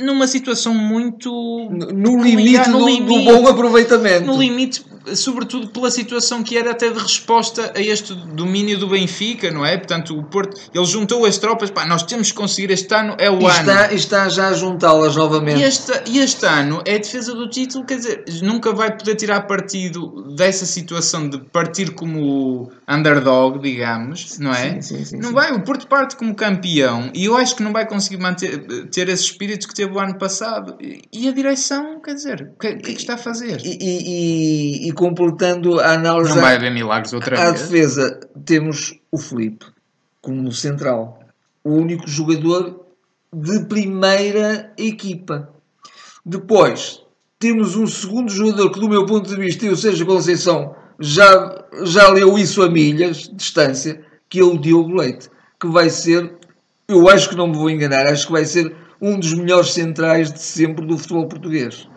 numa 0.00 0.26
situação 0.26 0.72
muito 0.72 1.30
No 1.70 2.22
limite, 2.22 2.68
no 2.70 2.78
do, 2.78 2.84
do 2.84 2.90
limite. 2.90 3.24
bom 3.24 3.48
aproveitamento. 3.48 4.24
no 4.24 4.38
limite, 4.38 4.84
sobretudo 5.16 5.68
pela 5.68 5.90
situação 5.90 6.42
que 6.42 6.56
era 6.56 6.70
até 6.72 6.90
de 6.90 6.98
resposta 6.98 7.72
a 7.76 7.80
este 7.80 8.14
domínio 8.14 8.78
do 8.78 8.88
Benfica, 8.88 9.50
não 9.50 9.64
é? 9.64 9.76
Portanto, 9.76 10.18
o 10.18 10.22
Porto, 10.24 10.56
ele 10.74 10.84
juntou 10.84 11.24
as 11.24 11.38
tropas, 11.38 11.70
pá, 11.70 11.86
nós 11.86 12.02
temos 12.02 12.30
que 12.30 12.36
conseguir 12.36 12.70
este 12.72 12.92
ano, 12.94 13.14
é 13.18 13.30
o 13.30 13.40
E 13.40 13.44
ano. 13.46 13.48
está, 13.60 13.92
e 13.92 13.96
está 13.96 14.28
já 14.28 14.48
a 14.48 14.52
juntá-las 14.52 15.14
E 15.14 15.18
novamente. 15.18 15.62
este, 15.62 15.92
e 16.06 16.18
este 16.18 16.44
ano 16.46 16.82
é 16.84 16.94
a 16.94 16.98
defesa 16.98 17.34
do 17.34 17.48
título, 17.48 17.84
quer 17.84 17.96
dizer, 17.96 18.24
nunca 18.42 18.72
vai 18.72 18.96
poder 18.96 19.14
tirar 19.16 19.40
partido 19.42 20.34
dessa 20.34 20.66
situação 20.66 21.28
de 21.28 21.38
partir 21.38 21.90
como 21.94 22.70
underdog, 22.88 23.58
digamos, 23.60 24.38
não 24.38 24.52
é? 24.52 24.80
Sim, 24.80 24.96
sim, 24.98 25.04
sim, 25.04 25.16
não 25.18 25.32
vai, 25.32 25.52
o 25.52 25.62
Porto 25.62 25.86
parte 25.86 26.16
como 26.16 26.34
campeão 26.34 27.10
e 27.14 27.24
eu 27.24 27.36
acho 27.36 27.56
que 27.56 27.62
não 27.62 27.72
vai 27.72 27.86
conseguir 27.86 28.18
manter, 28.22 28.58
ter 28.90 29.08
esse 29.08 29.24
espírito 29.24 29.68
que 29.68 29.74
teve 29.74 29.92
o 29.92 29.98
ano 29.98 30.16
passado. 30.18 30.76
E, 31.12 31.28
a 31.28 31.32
direção, 31.32 32.00
quer 32.00 32.14
dizer, 32.14 32.52
o 32.54 32.58
que, 32.58 32.74
que 32.76 32.90
é 32.90 32.94
que 32.94 33.00
está 33.00 33.14
a 33.14 33.18
fazer? 33.18 33.60
E, 33.64 33.78
e- 33.80 34.84
e- 34.84 34.88
e 34.88 34.92
completando 35.00 35.80
a 35.80 35.94
análise 35.94 36.34
Não 36.34 36.42
vai 36.42 36.52
à, 36.52 36.56
haver 36.56 36.70
milagres 36.70 37.14
outra 37.14 37.40
à 37.40 37.52
vez. 37.52 37.62
defesa, 37.62 38.20
temos 38.44 39.00
o 39.10 39.16
Felipe 39.16 39.64
como 40.20 40.52
central. 40.52 41.20
O 41.64 41.70
único 41.70 42.06
jogador 42.06 42.84
de 43.32 43.64
primeira 43.64 44.70
equipa. 44.76 45.48
Depois, 46.22 47.00
temos 47.38 47.76
um 47.76 47.86
segundo 47.86 48.30
jogador 48.30 48.70
que, 48.70 48.78
do 48.78 48.90
meu 48.90 49.06
ponto 49.06 49.26
de 49.26 49.36
vista, 49.36 49.64
eu 49.64 49.74
seja 49.74 50.04
Conceição, 50.04 50.74
já, 50.98 51.64
já 51.82 52.10
leu 52.10 52.36
isso 52.36 52.62
a 52.62 52.68
milhas 52.68 53.22
de 53.22 53.36
distância, 53.36 54.04
que 54.28 54.40
é 54.40 54.44
o 54.44 54.58
Diogo 54.58 54.92
Leite, 54.92 55.30
que 55.58 55.66
vai 55.66 55.88
ser, 55.88 56.30
eu 56.86 57.08
acho 57.08 57.30
que 57.30 57.36
não 57.36 57.46
me 57.46 57.56
vou 57.56 57.70
enganar, 57.70 58.06
acho 58.06 58.26
que 58.26 58.32
vai 58.32 58.44
ser 58.44 58.76
um 59.00 59.18
dos 59.18 59.32
melhores 59.32 59.72
centrais 59.72 60.30
de 60.30 60.42
sempre 60.42 60.84
do 60.84 60.98
futebol 60.98 61.26
português. 61.26 61.88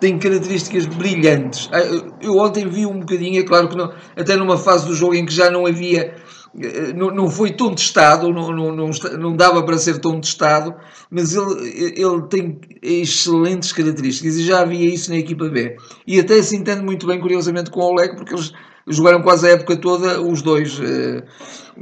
Tem 0.00 0.18
características 0.18 0.86
brilhantes. 0.86 1.68
Ah, 1.72 1.80
eu- 2.22 2.38
ontem 2.38 2.66
vi 2.66 2.86
um 2.86 3.00
bocadinho, 3.00 3.38
é 3.40 3.44
claro 3.44 3.68
que 3.68 3.76
não, 3.76 3.92
até 4.16 4.34
numa 4.36 4.56
fase 4.56 4.86
do 4.86 4.94
jogo 4.94 5.14
em 5.14 5.26
que 5.26 5.32
já 5.32 5.50
não 5.50 5.66
havia, 5.66 6.14
eh, 6.58 6.92
não, 6.94 7.10
não 7.10 7.28
foi 7.30 7.50
tão 7.52 7.74
testado, 7.74 8.32
não, 8.32 8.50
não, 8.50 8.74
não, 8.74 8.90
não 9.18 9.36
dava 9.36 9.62
para 9.62 9.76
ser 9.76 9.98
tão 9.98 10.18
testado, 10.18 10.74
mas 11.10 11.34
ele, 11.34 11.94
ele 11.96 12.22
tem 12.30 12.58
excelentes 12.82 13.72
características 13.72 14.36
e 14.36 14.42
já 14.44 14.60
havia 14.62 14.88
isso 14.92 15.10
na 15.10 15.18
equipa 15.18 15.48
B. 15.50 15.76
E 16.06 16.18
até 16.18 16.40
se 16.42 16.56
entende 16.56 16.82
muito 16.82 17.06
bem, 17.06 17.20
curiosamente, 17.20 17.70
com 17.70 17.80
o 17.80 17.90
Oleg, 17.90 18.16
porque 18.16 18.32
eles 18.34 18.52
jogaram 18.88 19.20
quase 19.22 19.46
a 19.48 19.52
época 19.52 19.76
toda 19.76 20.20
os 20.22 20.40
dois. 20.40 20.80
eh, 20.80 21.22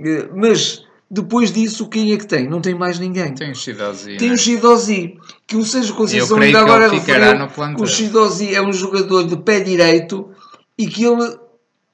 eh, 0.04 0.28
Mas 0.34 0.84
depois 1.11 1.50
disso, 1.53 1.88
quem 1.88 2.12
é 2.12 2.17
que 2.17 2.27
tem? 2.27 2.49
Não 2.49 2.61
tem 2.61 2.75
mais 2.75 2.99
ninguém. 2.99 3.35
Tem 3.35 3.50
o 3.50 3.55
Shidozi. 3.55 4.17
Tem 4.19 4.29
né? 4.29 4.35
o 4.35 4.38
Shidozi, 4.38 5.15
que 5.47 5.57
o 5.57 5.65
Sérgio 5.65 5.95
Conceição 5.95 6.37
ainda 6.38 6.61
agora 6.61 6.88
referiu 6.88 7.23
o 7.83 7.87
Shidozi 7.87 8.55
é 8.55 8.61
um 8.62 8.73
jogador 8.73 9.27
de 9.27 9.37
pé 9.38 9.61
direito 9.61 10.29
e 10.77 10.87
que 10.87 11.05
ele 11.05 11.37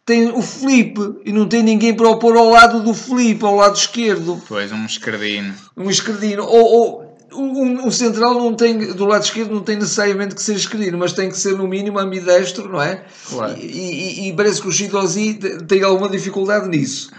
tem 0.04 0.30
o 0.30 0.42
Felipe 0.42 1.00
e 1.24 1.32
não 1.32 1.46
tem 1.46 1.62
ninguém 1.62 1.94
para 1.94 2.08
o 2.08 2.18
pôr 2.18 2.36
ao 2.36 2.50
lado 2.50 2.82
do 2.82 2.92
Felipe, 2.92 3.44
ao 3.44 3.56
lado 3.56 3.76
esquerdo, 3.76 4.34
Depois 4.34 4.70
um 4.72 4.84
escardino. 4.84 5.54
um 5.76 5.88
esquerdino. 5.88 6.44
Ou, 6.44 6.64
ou 6.64 7.04
um, 7.32 7.86
um 7.86 7.90
central 7.90 8.34
não 8.34 8.52
tem, 8.54 8.76
do 8.94 9.04
lado 9.06 9.22
esquerdo 9.24 9.54
não 9.54 9.62
tem 9.62 9.76
necessariamente 9.76 10.34
que 10.34 10.42
ser 10.42 10.56
esquerdino, 10.56 10.98
mas 10.98 11.12
tem 11.12 11.28
que 11.30 11.36
ser 11.38 11.56
no 11.56 11.66
mínimo 11.66 11.98
ambidestro, 11.98 12.68
não 12.68 12.82
é? 12.82 13.04
Claro. 13.30 13.56
E, 13.58 13.64
e- 13.64 14.28
e 14.28 14.32
parece 14.34 14.60
que 14.60 14.68
o 14.68 14.72
Shidozi 14.72 15.34
te- 15.34 15.64
tem 15.64 15.82
alguma 15.82 16.08
dificuldade 16.08 16.68
nisso. 16.68 17.10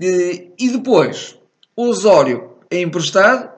E, 0.00 0.52
depois, 0.70 1.36
o 1.76 1.88
Osório 1.88 2.50
é 2.70 2.80
emprestado, 2.80 3.50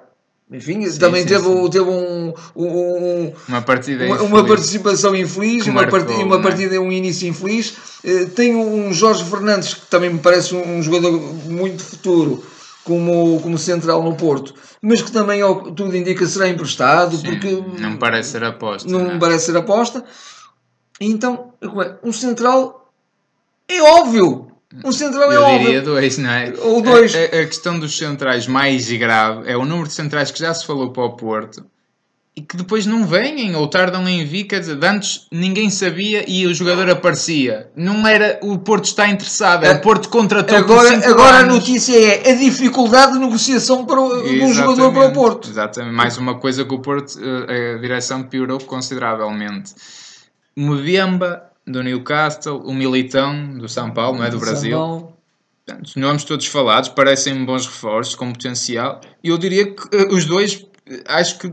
enfim, 0.50 0.87
também 0.99 1.23
sim, 1.23 1.29
teve, 1.29 1.45
sim. 1.45 1.71
teve 1.71 1.88
um- 1.88 2.33
um- 2.55 3.33
Uma 3.49 3.62
partida 3.62 4.05
uma, 4.05 4.23
uma 4.23 4.47
participação 4.47 5.14
infeliz, 5.17 5.64
uma, 5.67 5.83
marcou, 5.83 6.00
partida, 6.00 6.25
uma 6.25 6.37
não 6.37 6.41
é? 6.41 6.43
partida, 6.43 6.81
um 6.81 6.93
início 6.93 7.29
infeliz. 7.29 7.75
Eh, 8.05 8.26
Tem 8.26 8.55
um 8.55 8.93
Jorge 8.93 9.25
Fernandes, 9.25 9.75
que 9.75 9.87
também 9.87 10.11
me 10.12 10.19
parece 10.19 10.55
um, 10.55 10.76
um 10.79 10.83
jogador 10.83 11.12
muito 11.47 11.83
futuro, 11.83 12.45
como, 12.85 13.41
como 13.41 13.57
central 13.57 14.03
no 14.03 14.14
Porto, 14.14 14.55
mas 14.83 15.00
que 15.00 15.11
também, 15.11 15.41
ao 15.41 15.62
tudo 15.73 15.97
indica, 15.97 16.26
será 16.26 16.49
emprestado, 16.49 17.19
porque 17.19 17.62
Não 17.81 17.97
parece 17.97 18.33
ser 18.33 18.45
aposta. 18.45 18.88
não 18.91 18.99
não. 19.05 19.14
me 19.14 19.19
parece 19.19 19.47
ser 19.47 19.57
aposta. 19.57 20.05
Então, 21.00 21.55
um 22.03 22.12
central 22.12 22.93
é 23.67 23.81
óbvio. 23.83 24.49
Um 24.85 24.93
central 24.93 25.31
é 25.31 25.37
Eu 25.37 25.43
óbvio. 25.43 25.59
diria 25.66 25.83
dois, 25.83 26.19
não 26.19 26.31
é? 26.31 26.52
Ou 26.62 26.81
dois. 26.83 27.14
A, 27.14 27.19
a- 27.19 27.23
a 27.43 27.47
questão 27.47 27.78
dos 27.78 27.97
centrais 27.97 28.47
mais 28.47 28.90
grave 28.90 29.49
é 29.50 29.57
o 29.57 29.64
número 29.64 29.88
de 29.88 29.95
centrais 29.95 30.31
que 30.31 30.38
já 30.38 30.52
se 30.54 30.66
falou 30.66 30.90
para 30.90 31.04
o 31.04 31.11
Porto 31.16 31.64
e 32.37 32.40
que 32.43 32.57
depois 32.57 32.85
não 32.85 33.07
vêm 33.07 33.54
ou 33.54 33.69
tardam 33.69 34.09
em 34.09 34.25
vir. 34.26 34.45
Quer 34.45 34.59
dizer, 34.59 34.85
antes 34.85 35.28
ninguém 35.31 35.71
sabia 35.71 36.25
e 36.28 36.45
o 36.49 36.52
jogador 36.52 36.90
aparecia. 36.90 37.71
Não 37.76 38.04
era 38.09 38.40
o 38.43 38.59
Porto 38.59 38.87
está 38.87 39.09
interessado, 39.09 39.64
é 39.64 39.71
o 39.75 39.81
Porto 39.81 40.09
contratou 40.09 40.57
Agora, 40.59 41.07
agora 41.09 41.37
a 41.38 41.43
notícia 41.47 41.97
é 41.97 42.33
a 42.33 42.35
dificuldade 42.35 43.12
de 43.12 43.21
negociação 43.21 43.85
para 43.87 44.00
o, 44.00 44.23
de 44.25 44.40
um 44.43 44.52
jogador 44.52 44.93
para 44.93 45.07
o 45.07 45.12
Porto. 45.12 45.49
Exatamente. 45.49 45.95
Mais 45.95 46.19
uma 46.19 46.35
coisa 46.40 46.64
que 46.64 46.75
o 46.75 46.81
Porto, 46.81 47.16
eh, 47.23 47.75
a 47.76 47.78
direção 47.78 48.25
piorou 48.25 48.59
consideravelmente. 48.59 49.73
O 50.57 50.61
Mbemba 50.61 51.50
do 51.66 51.83
Newcastle, 51.83 52.59
o 52.64 52.73
Militão 52.75 53.56
do 53.59 53.68
São 53.68 53.90
Paulo, 53.90 54.18
não 54.18 54.25
é 54.25 54.30
do 54.30 54.38
Brasil. 54.38 54.71
São 54.76 54.78
Paulo. 54.80 55.14
Portanto, 55.66 55.92
nomes 55.99 56.25
todos 56.25 56.47
falados 56.47 56.90
parecem 56.90 57.42
bons 57.44 57.66
reforços 57.66 58.14
com 58.14 58.30
potencial. 58.33 59.00
E 59.23 59.28
eu 59.30 59.38
diria 59.38 59.73
que 59.75 59.83
eh, 59.97 60.09
os 60.12 60.26
dois 60.26 60.66
eh, 60.87 61.02
acho 61.06 61.38
que 61.38 61.50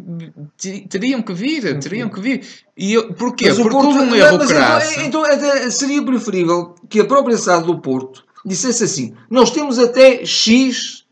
teriam 0.89 1.21
que 1.21 1.31
vir, 1.33 1.79
teriam 1.79 2.09
que 2.09 2.19
vir. 2.19 2.45
E 2.77 2.93
eu, 2.93 3.13
porquê? 3.13 3.45
Mas 3.47 3.57
Porque 3.57 3.69
Porto- 3.73 3.87
houve 3.87 3.99
um 3.99 4.05
não, 4.07 4.15
erro 4.17 4.37
mas 4.37 4.47
crasso. 4.51 4.91
então, 4.99 5.25
então 5.25 5.25
até 5.25 5.69
seria 5.69 6.03
preferível 6.03 6.75
que 6.89 6.99
a 6.99 7.05
própria 7.05 7.37
SAD 7.37 7.65
do 7.65 7.79
Porto 7.79 8.25
dissesse 8.45 8.83
assim: 8.83 9.15
nós 9.29 9.49
temos 9.51 9.79
até 9.79 10.25
X 10.25 11.05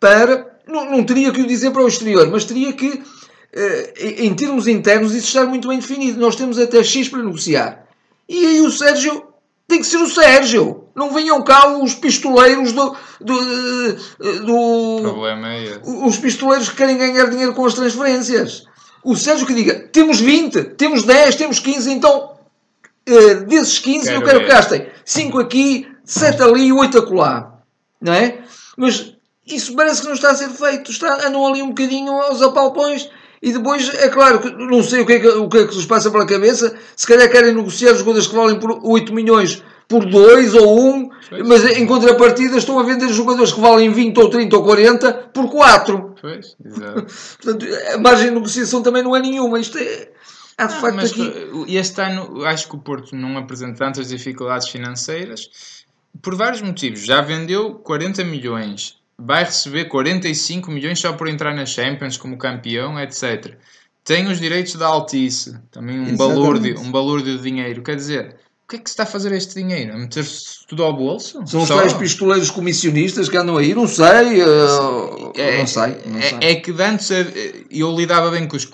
para. 0.00 0.56
Não, 0.66 0.90
não 0.90 1.04
teria 1.04 1.30
que 1.32 1.42
o 1.42 1.46
dizer 1.46 1.70
para 1.72 1.82
o 1.82 1.86
exterior, 1.88 2.26
mas 2.30 2.44
teria 2.46 2.72
que, 2.72 3.02
eh, 3.52 3.92
em 3.98 4.28
em 4.28 4.34
termos 4.34 4.66
internos, 4.66 5.14
isso 5.14 5.26
estar 5.26 5.44
muito 5.44 5.68
bem 5.68 5.78
definido. 5.78 6.18
Nós 6.18 6.36
temos 6.36 6.58
até 6.58 6.82
X 6.82 7.06
para 7.10 7.22
negociar. 7.22 7.85
E 8.28 8.46
aí 8.46 8.60
o 8.60 8.70
Sérgio 8.70 9.26
tem 9.68 9.80
que 9.80 9.86
ser 9.86 9.98
o 9.98 10.08
Sérgio. 10.08 10.84
Não 10.94 11.12
venham 11.12 11.42
cá 11.42 11.68
os 11.78 11.94
pistoleiros 11.94 12.72
do. 12.72 12.96
do, 13.20 13.40
eh, 14.20 14.38
do 14.40 14.98
problema 15.02 15.52
é 15.52 15.64
esse. 15.64 15.80
os 15.84 16.16
pistoleiros 16.18 16.68
que 16.68 16.76
querem 16.76 16.96
ganhar 16.96 17.26
dinheiro 17.26 17.54
com 17.54 17.66
as 17.66 17.74
transferências. 17.74 18.64
O 19.04 19.14
Sérgio 19.14 19.46
que 19.46 19.54
diga, 19.54 19.88
temos 19.92 20.18
20, 20.20 20.64
temos 20.76 21.04
10, 21.04 21.36
temos 21.36 21.58
15, 21.60 21.92
então 21.92 22.32
eh, 23.06 23.34
desses 23.34 23.78
15 23.78 24.08
eu 24.08 24.14
Quero 24.20 24.24
quero 24.24 24.38
ver. 24.40 24.44
que 24.46 24.50
gastem 24.52 24.86
5 25.04 25.38
aqui, 25.38 25.88
7 26.04 26.42
ali 26.42 26.66
e 26.68 26.72
8 26.72 26.98
acolá. 26.98 27.52
Não 28.00 28.12
é? 28.12 28.38
Mas 28.76 29.12
isso 29.46 29.74
parece 29.76 30.00
que 30.00 30.06
não 30.08 30.14
está 30.14 30.30
a 30.30 30.34
ser 30.34 30.48
feito. 30.48 30.90
Está, 30.90 31.26
andam 31.26 31.46
ali 31.46 31.62
um 31.62 31.68
bocadinho 31.68 32.12
aos 32.12 32.42
apalpões 32.42 33.08
e 33.42 33.52
depois, 33.52 33.92
é 33.94 34.08
claro, 34.08 34.40
que 34.40 34.50
não 34.50 34.82
sei 34.82 35.00
o 35.00 35.06
que, 35.06 35.12
é 35.14 35.20
que, 35.20 35.28
o 35.28 35.48
que 35.48 35.58
é 35.58 35.66
que 35.66 35.74
lhes 35.74 35.86
passa 35.86 36.10
pela 36.10 36.26
cabeça. 36.26 36.76
Se 36.96 37.06
calhar 37.06 37.30
querem 37.30 37.54
negociar 37.54 37.92
os 37.92 37.98
jogadores 37.98 38.26
que 38.26 38.34
valem 38.34 38.58
por 38.58 38.80
8 38.82 39.12
milhões 39.12 39.62
por 39.88 40.04
2 40.04 40.54
ou 40.54 40.80
1, 40.80 40.88
um, 40.88 41.10
mas 41.46 41.64
em 41.64 41.86
contrapartida 41.86 42.56
estão 42.56 42.78
a 42.78 42.82
vender 42.82 43.08
jogadores 43.08 43.52
que 43.52 43.60
valem 43.60 43.92
20 43.92 44.18
ou 44.18 44.28
30 44.30 44.56
ou 44.56 44.64
40 44.64 45.12
por 45.32 45.48
4. 45.48 46.14
Pois, 46.20 46.56
exato. 46.64 47.06
Portanto, 47.42 47.66
a 47.94 47.98
margem 47.98 48.28
de 48.28 48.34
negociação 48.34 48.82
também 48.82 49.02
não 49.02 49.14
é 49.14 49.20
nenhuma. 49.20 49.60
Isto 49.60 49.78
é. 49.78 50.08
Há 50.58 50.66
de 50.66 50.74
Não, 50.74 50.80
facto 50.80 50.96
mas 50.96 51.12
aqui. 51.12 51.32
este 51.68 52.00
ano 52.00 52.42
acho 52.46 52.68
que 52.68 52.76
o 52.76 52.78
Porto 52.78 53.14
não 53.14 53.36
apresenta 53.36 53.76
tantas 53.76 54.08
dificuldades 54.08 54.68
financeiras 54.68 55.50
por 56.22 56.34
vários 56.34 56.62
motivos. 56.62 57.04
Já 57.04 57.20
vendeu 57.20 57.74
40 57.74 58.24
milhões, 58.24 58.96
vai 59.18 59.44
receber 59.44 59.86
45 59.86 60.70
milhões 60.70 60.98
só 60.98 61.12
por 61.12 61.28
entrar 61.28 61.54
na 61.54 61.64
Champions 61.66 62.16
como 62.16 62.36
campeão, 62.36 62.98
etc. 63.00 63.54
Tem 64.04 64.26
os 64.28 64.38
direitos 64.38 64.74
da 64.76 64.86
Altice, 64.86 65.58
também 65.70 65.98
um 65.98 66.02
Exatamente. 66.08 66.18
balúrdio, 66.18 66.80
um 66.80 66.90
balúrdio 66.92 67.36
de 67.36 67.42
dinheiro. 67.42 67.82
Quer 67.82 67.96
dizer, 67.96 68.36
o 68.64 68.68
que 68.68 68.76
é 68.76 68.78
que 68.78 68.88
se 68.88 68.92
está 68.94 69.02
a 69.02 69.06
fazer 69.06 69.32
este 69.32 69.54
dinheiro? 69.54 69.94
A 69.94 69.98
meter-se 69.98 70.64
tudo 70.68 70.84
ao 70.84 70.92
bolso? 70.92 71.44
São 71.46 71.62
os 71.62 71.68
Só? 71.68 71.78
tais 71.78 71.92
pistoleiros 71.92 72.50
comissionistas 72.50 73.28
que 73.28 73.36
andam 73.36 73.56
aí, 73.56 73.74
não 73.74 73.88
sei. 73.88 74.40
eh, 74.42 75.58
não 75.58 75.66
sei. 75.66 75.96
Não 76.06 76.18
é, 76.18 76.22
sei. 76.22 76.38
é 76.40 76.54
que 76.56 76.72
de 76.72 76.82
antes 76.82 77.10
eh, 77.10 77.64
eu 77.70 77.94
lidava 77.96 78.30
bem 78.30 78.46
com, 78.46 78.56
os- 78.56 78.64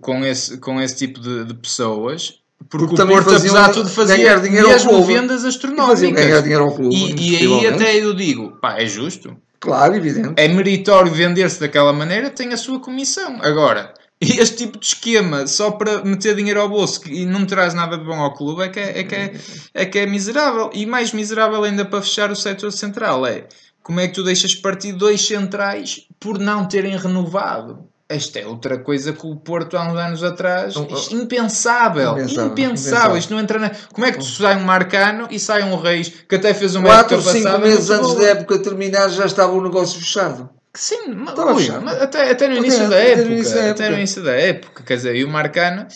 com, 0.00 0.24
esse, 0.24 0.58
com 0.58 0.80
esse 0.80 0.96
tipo 0.96 1.20
de, 1.20 1.44
de 1.44 1.54
pessoas. 1.54 2.40
Porque, 2.68 2.86
Porque 2.86 2.94
o 2.94 2.96
também 2.96 3.16
Porto, 3.16 3.30
faziam 3.30 3.54
apesar 3.54 3.68
de 3.68 3.74
tudo, 3.74 3.88
fazia 3.90 4.16
ganhar 4.16 4.40
dinheiro 4.40 4.66
ao 4.66 4.72
mesmo 4.72 4.90
clube. 4.90 5.14
vendas 5.14 5.44
E 5.44 5.48
astronómicas. 5.48 6.24
ganhar 6.24 6.40
dinheiro 6.40 6.64
ao 6.64 6.74
clube. 6.74 6.94
E, 6.94 7.32
e 7.32 7.36
aí 7.36 7.66
até 7.66 7.96
eu 7.96 8.14
digo, 8.14 8.52
pá, 8.60 8.80
é 8.80 8.86
justo. 8.86 9.36
Claro, 9.62 9.94
evidente. 9.94 10.34
É 10.36 10.48
meritório 10.48 11.12
vender-se 11.12 11.60
daquela 11.60 11.92
maneira, 11.92 12.28
tem 12.28 12.52
a 12.52 12.56
sua 12.56 12.80
comissão. 12.80 13.38
Agora, 13.40 13.94
este 14.20 14.56
tipo 14.56 14.76
de 14.76 14.86
esquema 14.86 15.46
só 15.46 15.70
para 15.70 16.04
meter 16.04 16.34
dinheiro 16.34 16.60
ao 16.60 16.68
bolso 16.68 17.08
e 17.08 17.24
não 17.24 17.46
traz 17.46 17.72
nada 17.72 17.96
de 17.96 18.04
bom 18.04 18.20
ao 18.20 18.34
clube 18.34 18.64
é 18.64 18.68
que 18.68 18.80
é, 18.80 18.98
é 18.98 19.04
que 19.04 19.14
é, 19.14 19.34
é 19.72 19.86
que 19.86 19.98
é 20.00 20.06
miserável. 20.06 20.68
E 20.74 20.84
mais 20.84 21.12
miserável 21.12 21.62
ainda 21.62 21.84
para 21.84 22.02
fechar 22.02 22.28
o 22.32 22.34
setor 22.34 22.72
central 22.72 23.24
é 23.24 23.46
como 23.84 24.00
é 24.00 24.08
que 24.08 24.14
tu 24.14 24.24
deixas 24.24 24.52
partir 24.52 24.94
dois 24.94 25.24
centrais 25.24 26.08
por 26.18 26.40
não 26.40 26.66
terem 26.66 26.96
renovado. 26.96 27.88
Esta 28.14 28.38
é 28.38 28.46
outra 28.46 28.78
coisa 28.78 29.12
que 29.12 29.26
o 29.26 29.36
Porto 29.36 29.76
há 29.76 29.82
uns 29.90 29.98
anos 29.98 30.22
atrás. 30.22 30.74
Não, 30.74 30.86
isto, 30.86 31.14
impensável, 31.14 32.12
impensável, 32.12 32.52
impensável. 32.52 33.16
Isto 33.16 33.34
não 33.34 33.40
entra 33.40 33.58
na. 33.58 33.70
Como 33.92 34.06
é 34.06 34.12
que 34.12 34.18
tu 34.18 34.24
sai 34.24 34.56
um 34.56 34.64
Marcano 34.64 35.28
e 35.30 35.38
sai 35.38 35.62
um 35.62 35.76
Reis 35.76 36.12
que 36.28 36.34
até 36.36 36.52
fez 36.54 36.74
uma 36.74 36.88
Quatro, 36.88 37.16
época 37.16 37.32
cinco 37.32 37.44
passada 37.44 37.64
meses 37.66 37.90
antes 37.90 38.14
da 38.14 38.24
época 38.24 38.58
terminar 38.58 39.08
já 39.08 39.26
estava 39.26 39.52
o 39.52 39.62
negócio 39.62 39.98
fechado. 39.98 40.48
Sim, 40.74 41.08
mas, 41.14 41.38
ui, 41.38 41.68
até, 42.00 42.30
até 42.30 42.48
no 42.48 42.54
Até- 42.54 42.66
início 42.66 42.88
da 42.88 42.96
até 42.96 43.14
no 43.16 43.20
época. 43.20 43.32
início 43.34 43.54
da 43.54 43.60
Até 43.60 43.68
época. 43.70 43.90
no 43.90 43.96
início 43.98 44.22
da 44.22 44.32
época. 44.32 44.82
Quer 44.84 44.96
dizer, 44.96 45.16
e 45.16 45.24
o 45.24 45.28
Marcano, 45.28 45.86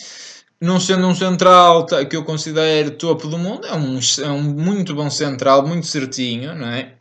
não 0.61 0.79
sendo 0.79 1.07
um 1.07 1.15
central 1.15 1.85
que 2.07 2.15
eu 2.15 2.23
considero 2.23 2.91
topo 2.91 3.27
do 3.27 3.39
mundo, 3.39 3.65
é 3.65 3.73
um, 3.73 3.99
é 4.23 4.29
um 4.29 4.43
muito 4.43 4.93
bom 4.93 5.09
central, 5.09 5.65
muito 5.65 5.87
certinho, 5.87 6.53
não 6.53 6.67
é? 6.67 6.93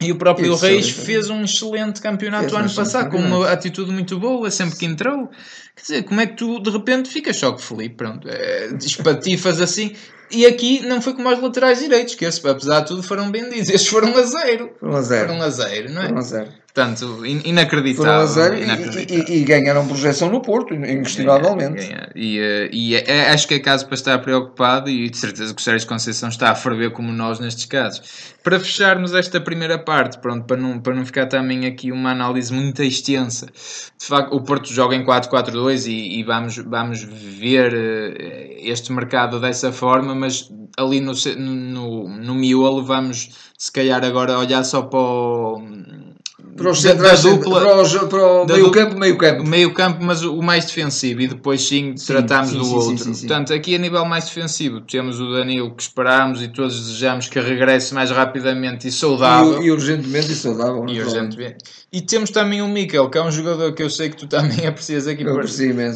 E 0.00 0.12
o 0.12 0.16
próprio 0.16 0.54
Isso, 0.54 0.64
Reis 0.64 0.90
fez 0.90 1.28
um 1.28 1.42
excelente 1.42 2.00
campeonato 2.00 2.56
ano 2.56 2.72
passado, 2.72 3.10
com 3.10 3.18
uma 3.18 3.50
atitude 3.50 3.90
muito 3.90 4.16
boa, 4.18 4.48
sempre 4.48 4.78
que 4.78 4.86
entrou. 4.86 5.28
Quer 5.74 5.82
dizer, 5.82 6.02
como 6.04 6.20
é 6.20 6.26
que 6.26 6.36
tu 6.36 6.60
de 6.60 6.70
repente 6.70 7.08
ficas 7.08 7.36
só 7.36 7.56
Felipe? 7.58 7.96
Pronto, 7.96 8.28
é, 8.28 8.68
espatifas 8.80 9.60
assim. 9.60 9.96
E 10.30 10.46
aqui 10.46 10.80
não 10.86 11.02
foi 11.02 11.14
como 11.14 11.28
aos 11.28 11.40
laterais 11.40 11.80
direitos, 11.80 12.14
que 12.14 12.24
esses, 12.24 12.44
apesar 12.44 12.80
de 12.80 12.88
tudo, 12.88 13.02
foram 13.02 13.32
vendidos. 13.32 13.68
Estes 13.68 13.88
foram 13.88 14.16
a 14.16 14.22
zero. 14.22 14.70
Foram 14.78 14.96
a 14.96 15.02
zero. 15.02 15.28
Foram 15.28 15.42
a 15.42 15.50
zero, 15.50 15.92
não 15.92 16.02
é? 16.02 16.06
Foram 16.06 16.18
a 16.18 16.22
zero. 16.22 16.52
Portanto, 16.78 17.26
inacreditável. 17.26 18.54
e- 18.54 18.62
inacreditável. 18.62 19.24
e, 19.28 19.32
e- 19.32 19.40
e 19.40 19.44
ganharam 19.44 19.86
projeção 19.86 20.30
no 20.30 20.40
Porto, 20.40 20.74
inquestionavelmente. 20.74 21.90
E, 22.14 22.38
eh, 22.38 22.70
e 22.72 22.94
é- 22.94 23.04
é- 23.10 23.30
acho 23.30 23.48
que 23.48 23.54
é 23.54 23.58
caso 23.58 23.86
para 23.86 23.94
estar 23.96 24.18
preocupado 24.20 24.88
e 24.88 25.10
de 25.10 25.16
certeza 25.16 25.52
que 25.52 25.60
o 25.60 25.64
Sérgio 25.64 25.88
Conceição 25.88 26.28
está 26.28 26.50
a 26.50 26.54
ferver 26.54 26.90
como 26.92 27.10
nós 27.12 27.40
nestes 27.40 27.64
casos. 27.64 28.02
Para 28.44 28.60
fecharmos 28.60 29.12
esta 29.12 29.40
primeira 29.40 29.78
parte, 29.78 30.18
pronto, 30.18 30.44
para 30.46 30.56
não, 30.56 30.78
para 30.80 30.94
não 30.94 31.04
ficar 31.04 31.26
também 31.26 31.66
aqui 31.66 31.90
uma 31.90 32.12
análise 32.12 32.52
muito 32.52 32.82
extensa, 32.82 33.46
de 33.46 34.06
facto 34.06 34.32
o 34.34 34.40
Porto 34.42 34.72
joga 34.72 34.94
em 34.94 35.04
4-4-2 35.04 35.86
e, 35.86 36.18
e 36.20 36.22
vamos, 36.22 36.56
vamos 36.56 37.02
ver 37.02 37.74
eh, 37.74 38.56
este 38.62 38.92
mercado 38.92 39.40
dessa 39.40 39.72
forma, 39.72 40.14
mas 40.14 40.48
ali 40.78 41.00
no, 41.00 41.12
no, 41.36 42.08
no 42.08 42.34
miolo 42.34 42.84
vamos 42.84 43.30
se 43.58 43.72
calhar 43.72 44.04
agora 44.04 44.38
olhar 44.38 44.62
só 44.64 44.82
para 44.82 44.98
o, 45.00 45.60
Para 46.58 46.70
os 46.70 46.82
da- 46.82 46.88
da 46.92 46.94
centrais, 46.96 47.22
dupla- 47.22 47.60
para, 47.60 47.80
os, 47.80 47.94
para 47.94 48.26
o 48.42 48.46
meio 48.46 48.70
campo, 48.70 48.98
meio 48.98 49.16
campo. 49.16 49.44
meio 49.44 49.72
campo, 49.72 49.98
mas 50.04 50.22
o 50.22 50.42
mais 50.42 50.64
defensivo, 50.66 51.20
e 51.22 51.28
depois 51.28 51.66
sim, 51.66 51.94
tratamos 52.06 52.50
sim, 52.50 52.58
do 52.58 52.64
sim, 52.64 52.74
outro. 52.74 52.88
sim, 52.90 52.96
sim, 52.98 53.14
sim. 53.14 53.26
Portanto, 53.28 53.54
aqui 53.54 53.74
a 53.76 53.78
nível 53.78 54.04
mais 54.04 54.24
defensivo, 54.24 54.80
temos 54.80 55.20
o 55.20 55.32
Danilo 55.32 55.70
que 55.74 55.82
esperámos 55.82 56.42
e 56.42 56.48
todos 56.48 56.78
desejamos 56.78 57.28
que 57.28 57.38
regresse 57.40 57.94
mais 57.94 58.10
rapidamente 58.10 58.88
e 58.88 58.92
saudável. 58.92 59.62
E, 59.62 59.66
e 59.66 59.70
urgentemente 59.70 60.32
e 60.32 60.34
saudável. 60.34 60.84
E, 60.88 60.98
naturalmente. 60.98 61.06
urgentemente. 61.36 61.64
E 61.90 62.02
temos 62.02 62.28
também 62.28 62.60
o 62.60 62.68
Mikel, 62.68 63.08
que 63.08 63.16
é 63.16 63.22
um 63.22 63.30
jogador 63.30 63.72
que 63.72 63.82
eu 63.82 63.88
sei 63.88 64.10
que 64.10 64.16
tu 64.18 64.26
também 64.28 64.66
aprecias 64.66 65.06
aqui 65.06 65.24
por- 65.24 65.42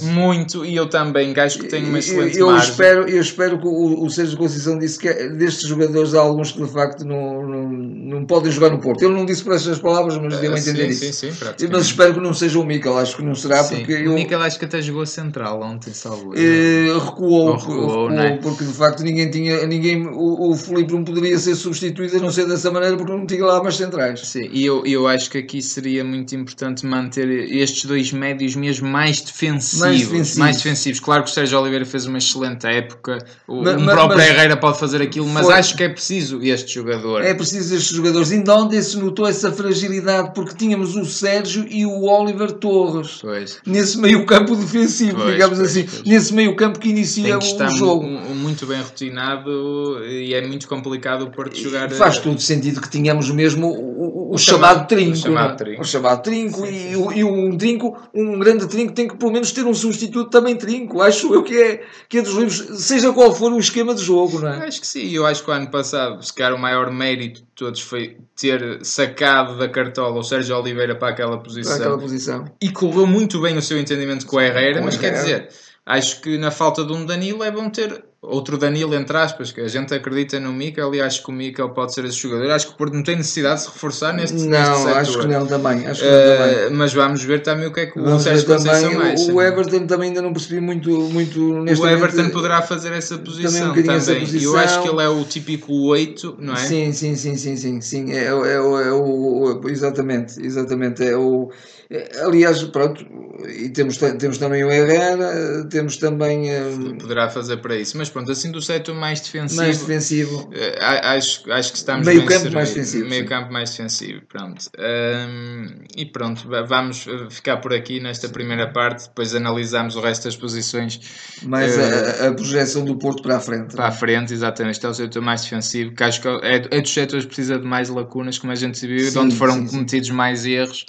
muito, 0.03 0.65
e 0.65 0.75
eu 0.75 0.89
também, 0.89 1.39
acho 1.39 1.59
que 1.59 1.67
tem 1.69 1.85
uma 1.85 1.99
excelente 1.99 2.39
eu, 2.39 2.49
eu 2.49 2.57
espero, 2.57 3.07
eu 3.09 3.21
espero 3.21 3.59
que 3.59 3.67
o, 3.67 4.03
o 4.03 4.09
Sérgio 4.11 4.39
Conceição 4.39 4.79
disse 4.79 4.99
que 4.99 5.07
é- 5.09 5.29
destes 5.29 5.69
jogadores 5.69 6.15
há 6.15 6.21
alguns 6.21 6.51
que 6.51 6.63
de 6.63 6.71
facto 6.73 7.05
não, 7.05 7.47
não, 7.47 7.69
não 7.71 8.25
podem 8.25 8.51
jogar 8.51 8.71
no 8.71 8.79
Porto. 8.79 9.03
Ele 9.05 9.13
não 9.13 9.27
disse 9.27 9.45
por 9.45 9.53
estas 9.55 9.79
palavras, 9.81 10.17
mas 10.17 10.39
deu 10.39 10.53
a 10.53 10.55
Ah, 10.55 10.59
entender 10.59 10.91
sim, 10.95 11.09
isso. 11.11 11.27
sim, 11.27 11.31
sim, 11.33 11.69
mas 11.71 11.85
espero 11.85 12.15
que 12.15 12.21
não 12.21 12.33
seja 12.33 12.59
o 12.59 12.65
Mikel, 12.65 12.97
acho 12.97 13.17
que 13.17 13.23
não 13.23 13.35
será, 13.35 13.63
porque 13.63 13.93
O 13.93 13.99
eu, 13.99 14.15
Mikel 14.15 14.41
acho 14.41 14.59
que 14.59 14.65
até 14.65 14.81
jogou 14.81 15.05
central 15.05 15.61
ontem, 15.61 15.93
salvo. 15.93 16.33
eh, 16.35 16.87
recuou, 17.05 17.49
Ou 17.49 17.57
recuou, 17.59 18.09
recuou, 18.09 18.11
é? 18.13 18.39
porque 18.39 18.65
de 18.65 18.73
facto 18.73 19.03
ninguém 19.03 19.31
tinha, 19.31 19.67
ninguém, 19.67 20.07
o, 20.07 20.51
o 20.53 20.57
Filipe 20.57 20.95
não 20.95 21.05
poderia 21.05 21.39
ser 21.39 21.55
substituído 21.55 22.17
a 22.17 22.21
não 22.21 22.31
ser 22.31 22.47
dessa 22.49 22.71
maneira 22.71 22.97
porque 22.97 23.13
não 23.13 23.27
tinha 23.27 23.45
lá 23.45 23.63
mais 23.63 23.77
centrais. 23.77 24.21
Sim, 24.27 24.49
e 24.51 24.65
eu, 24.65 24.87
eu 24.87 25.07
acho 25.07 25.31
que 25.31 25.37
aqui 25.37 25.61
seria 25.61 25.82
muito 26.05 26.35
importante 26.35 26.85
manter 26.87 27.29
estes 27.53 27.85
dois 27.85 28.13
médios 28.13 28.55
mesmo 28.57 28.89
mais 28.89 29.21
defensivos. 29.21 29.81
Mais 29.81 29.99
defensivos. 30.01 30.39
mais 30.39 30.57
defensivos. 30.57 31.01
Claro 31.01 31.25
que 31.25 31.31
o 31.31 31.33
Sérgio 31.35 31.59
Oliveira 31.61 31.85
fez 31.85 32.07
uma 32.07 32.19
excelente 32.19 32.67
época, 32.67 33.19
o, 33.49 33.63
Mas- 33.63 33.81
mas- 33.83 33.95
próprio 33.95 34.19
mas- 34.19 34.29
Herrera 34.31 34.57
pode 34.57 34.79
fazer 34.79 35.03
aquilo, 35.03 35.27
mas 35.29 35.47
Foi- 35.47 35.55
acho 35.55 35.77
que 35.77 35.83
é 35.85 35.89
preciso 35.89 36.41
este 36.43 36.75
jogador. 36.75 37.23
É 37.23 37.35
preciso 37.35 37.75
estes 37.75 37.95
jogadores. 37.97 38.31
Ainda 38.33 38.55
ontem 38.57 38.81
se 38.83 38.97
notou 38.99 39.27
essa 39.27 39.51
fragilidade 39.53 40.33
porque 40.35 40.55
tínhamos 40.55 40.97
o 40.97 41.05
Sérgio 41.05 41.67
e 41.69 41.85
o 41.87 42.03
Oliver 42.05 42.53
Torres. 42.53 43.19
Pois. 43.21 43.59
nesse 43.67 43.99
meio 43.99 44.25
campo 44.27 44.55
defensivo, 44.57 45.17
Pois, 45.17 45.33
digamos 45.33 45.59
pois, 45.59 45.71
assim, 45.77 45.87
nesse 46.07 46.33
meio 46.35 46.55
campo 46.57 46.79
que 46.79 46.89
inicia 46.89 47.39
que 47.39 47.63
o 47.63 47.69
jogo. 47.71 48.07
mu- 48.07 48.35
muito 48.35 48.67
bem 48.67 48.81
rotinado 48.81 50.05
e 50.07 50.35
é 50.35 50.47
muito 50.47 50.67
complicado 50.69 51.23
o 51.23 51.31
Porto 51.31 51.57
jogar. 51.59 51.91
Faz 51.91 52.19
todo 52.19 52.41
sentido 52.41 52.81
que 52.81 52.89
tínhamos 52.89 53.31
mesmo 53.31 53.67
o, 53.69 54.22
o- 54.35 54.39
chamado, 54.39 54.75
chamado- 54.75 54.89
trinco. 54.89 55.13
o 55.13 55.17
chamado 55.17 55.47
não 55.49 55.53
é? 55.53 55.57
trinco. 55.57 55.83
O 55.83 55.85
chamado 55.85 56.23
trinco 56.23 56.67
e, 56.67 56.93
e 57.19 57.25
um 57.25 57.57
trinco, 57.57 57.99
um 58.15 58.39
grande 58.39 58.67
trinco 58.69 58.93
tem 58.93 59.09
que 59.09 59.17
pelo 59.17 59.33
menos 59.33 59.53
ter 59.53 59.65
um 59.65 59.75
substituto 59.75 60.31
também 60.31 60.57
trinco. 60.57 61.01
Acho 61.03 61.33
eu 61.35 61.43
que 61.43 61.55
é, 61.61 61.83
que 62.09 62.19
é 62.19 62.23
dos 62.23 62.35
livros, 62.35 62.85
seja 62.85 63.13
qual 63.13 63.35
for 63.35 63.53
o 63.53 63.59
esquema 63.59 63.95
de 63.95 64.03
jogo, 64.03 64.39
não 64.41 64.49
é? 64.49 64.67
Acho 64.67 64.81
que 64.81 64.87
sim, 64.87 65.11
eu 65.11 65.27
acho 65.27 65.43
que 65.45 65.51
o 65.51 65.53
ano 65.53 65.71
passado, 65.71 66.23
se 66.25 66.33
calhar 66.33 66.55
o 66.55 66.59
maior 66.59 66.91
mérito 66.91 67.41
de 67.41 67.47
todos 67.55 67.81
foi 67.81 68.17
ter 68.35 68.79
sacado 68.85 69.57
da 69.59 69.69
cartola 69.69 70.19
o 70.19 70.23
Sérgio 70.23 70.57
Oliveira 70.59 70.95
para 70.95 71.09
aquela 71.09 71.39
posição. 71.39 71.73
Para 71.77 71.85
aquela 71.85 71.99
posição. 71.99 72.45
e 72.61 72.71
correu 72.71 73.07
muito 73.07 73.41
bem 73.41 73.57
o 73.57 73.63
seu 73.63 73.79
entendimento 73.79 74.27
com 74.27 74.37
o 74.37 74.41
Herrera, 74.41 74.79
Com 74.81 74.87
mas 74.87 74.97
quer 74.97 75.09
Herrera. 75.15 75.23
dizer, 75.23 75.49
acho 75.87 76.21
que 76.21 76.39
na 76.39 76.51
falta 76.51 76.85
de 76.85 76.93
um 76.93 77.05
Danilo 77.05 77.43
é 77.45 77.51
bom 77.51 77.69
ter 77.69 78.05
outro 78.23 78.57
Danilo, 78.57 78.95
entre 78.95 79.17
aspas, 79.17 79.51
que 79.51 79.61
a 79.61 79.67
gente 79.67 79.93
acredita 79.93 80.39
no 80.39 80.53
Mikel 80.53 80.95
e 80.95 81.01
acho 81.01 81.25
que 81.25 81.29
o 81.29 81.33
Mikel 81.33 81.71
pode 81.71 81.93
ser 81.93 82.05
esse 82.05 82.17
jogador. 82.19 82.51
Acho 82.53 82.69
que 82.69 82.73
o 82.75 82.77
Porto 82.77 82.95
não 82.95 83.03
tem 83.03 83.17
necessidade 83.17 83.57
de 83.57 83.67
se 83.67 83.73
reforçar 83.73 84.13
neste, 84.15 84.35
neste 84.37 84.49
Não, 84.49 84.77
setor. 84.79 84.97
acho 84.99 85.19
que 85.19 85.27
não 85.27 85.47
também. 85.47 85.87
Acho 85.89 86.01
que 86.03 86.07
não 86.09 86.19
também. 86.37 86.55
Eh, 86.55 86.71
mas 86.71 86.95
vamos 86.95 87.25
ver 87.25 87.43
também 87.43 87.67
o 87.67 87.73
que 87.73 87.81
é 87.81 87.87
que 87.87 87.99
o 87.99 88.05
Vamos 88.05 88.23
ver 88.23 88.31
Sérgio 88.31 88.47
Conceição 88.47 88.93
também, 88.93 89.13
acha. 89.15 89.33
o 89.33 89.43
Everton 89.43 89.87
também 89.87 90.09
ainda 90.11 90.23
não 90.23 90.33
percebi 90.33 90.61
muito, 90.61 90.89
muito 90.89 91.63
neste 91.65 91.85
O 91.85 91.89
Everton 91.89 92.17
momento. 92.19 92.33
poderá 92.33 92.63
fazer 92.63 92.93
essa 92.93 93.19
posição 93.19 93.65
um 93.67 93.69
bocadinho 93.71 93.85
também. 93.87 93.97
essa 93.97 94.13
Eu 94.13 94.21
posição. 94.21 94.57
acho 94.57 94.83
que 94.83 94.89
ele 94.89 95.03
é 95.03 95.09
o 95.09 95.25
típico 95.25 95.73
8, 95.89 96.37
não 96.39 96.55
é? 96.55 96.57
Sim, 96.59 96.93
sim, 96.93 97.17
sim, 97.17 97.37
sim, 97.37 97.57
sim, 97.57 97.81
sim. 97.81 98.13
É, 98.13 98.33
o- 98.33 98.45
é, 98.47 98.61
o- 98.61 98.81
é 98.81 98.93
o, 98.93 99.61
o- 99.65 99.69
exatamente, 99.69 100.41
exatamente. 100.41 101.03
É 101.03 101.17
o, 101.17 101.51
é- 101.91 102.23
aliás, 102.23 102.63
pronto, 102.65 103.05
e 103.49 103.69
temos, 103.71 103.97
temos 103.97 104.39
também 104.39 104.63
o 104.63 104.71
Herrera, 104.71 105.67
temos 105.69 105.97
também 105.97 106.49
eh, 106.51 106.63
Poderá 107.01 107.29
fazer 107.29 107.57
para 107.57 107.75
isso. 107.77 107.97
Mas 107.99 108.12
pronto, 108.13 108.31
assim 108.31 108.51
do 108.53 108.61
setor 108.63 108.95
mais 108.95 109.21
defensivo. 109.21 109.61
mais 109.63 109.79
defensivo. 109.79 110.51
Eh, 110.55 110.79
acho, 110.83 111.51
acho 111.53 111.73
que 111.73 111.79
estamos 111.79 112.07
Meio 112.07 112.21
campo 112.21 112.33
servidos. 112.33 112.55
mais 112.55 112.69
defensivo, 112.69 113.09
Meio 113.09 113.23
sim. 113.23 113.29
campo 113.29 113.53
mais 113.53 113.71
defensivo, 113.71 114.21
pronto. 114.29 114.71
Ahm, 114.79 115.85
e 115.97 116.07
pronto, 116.07 116.49
va- 116.49 116.63
vamos 116.63 117.07
eh, 117.07 117.29
ficar 117.31 117.57
por 117.59 117.73
aqui 117.73 118.01
nesta 118.01 118.29
primeira 118.29 118.71
parte, 118.71 119.09
depois 119.09 119.35
analisamos 119.35 119.97
o 119.97 120.01
resto 120.01 120.25
das 120.25 120.37
posições 120.37 121.01
Mais 121.43 121.77
Eh, 121.77 122.25
a, 122.25 122.29
a 122.29 122.35
projeção 122.35 122.85
do 122.85 122.97
Porto 122.97 123.23
para 123.23 123.37
a 123.37 123.41
frente. 123.41 123.75
para 123.75 123.87
a 123.89 123.93
frente, 123.93 124.33
exatamente. 124.33 124.73
Este 124.75 124.87
é 124.87 124.89
o 124.89 124.95
setor 124.95 125.23
mais 125.23 125.43
defensivo, 125.43 125.95
que 125.95 126.05
acho 126.05 126.21
que 126.23 126.29
é, 126.29 126.57
é 126.71 126.81
dos 126.81 126.93
setores 126.93 127.25
que 127.25 127.29
precisa 127.35 127.59
de 127.59 127.67
mais 127.67 127.89
lacunas, 127.89 128.39
como 128.39 128.53
a 128.53 128.57
gente 128.57 128.81
viu, 128.87 128.97
de 128.99 129.11
Sim, 129.11 129.19
onde 129.19 129.37
foram 129.37 129.55
sim. 129.55 129.67
cometidos 129.67 130.11
mais 130.11 130.47
erros. 130.47 130.85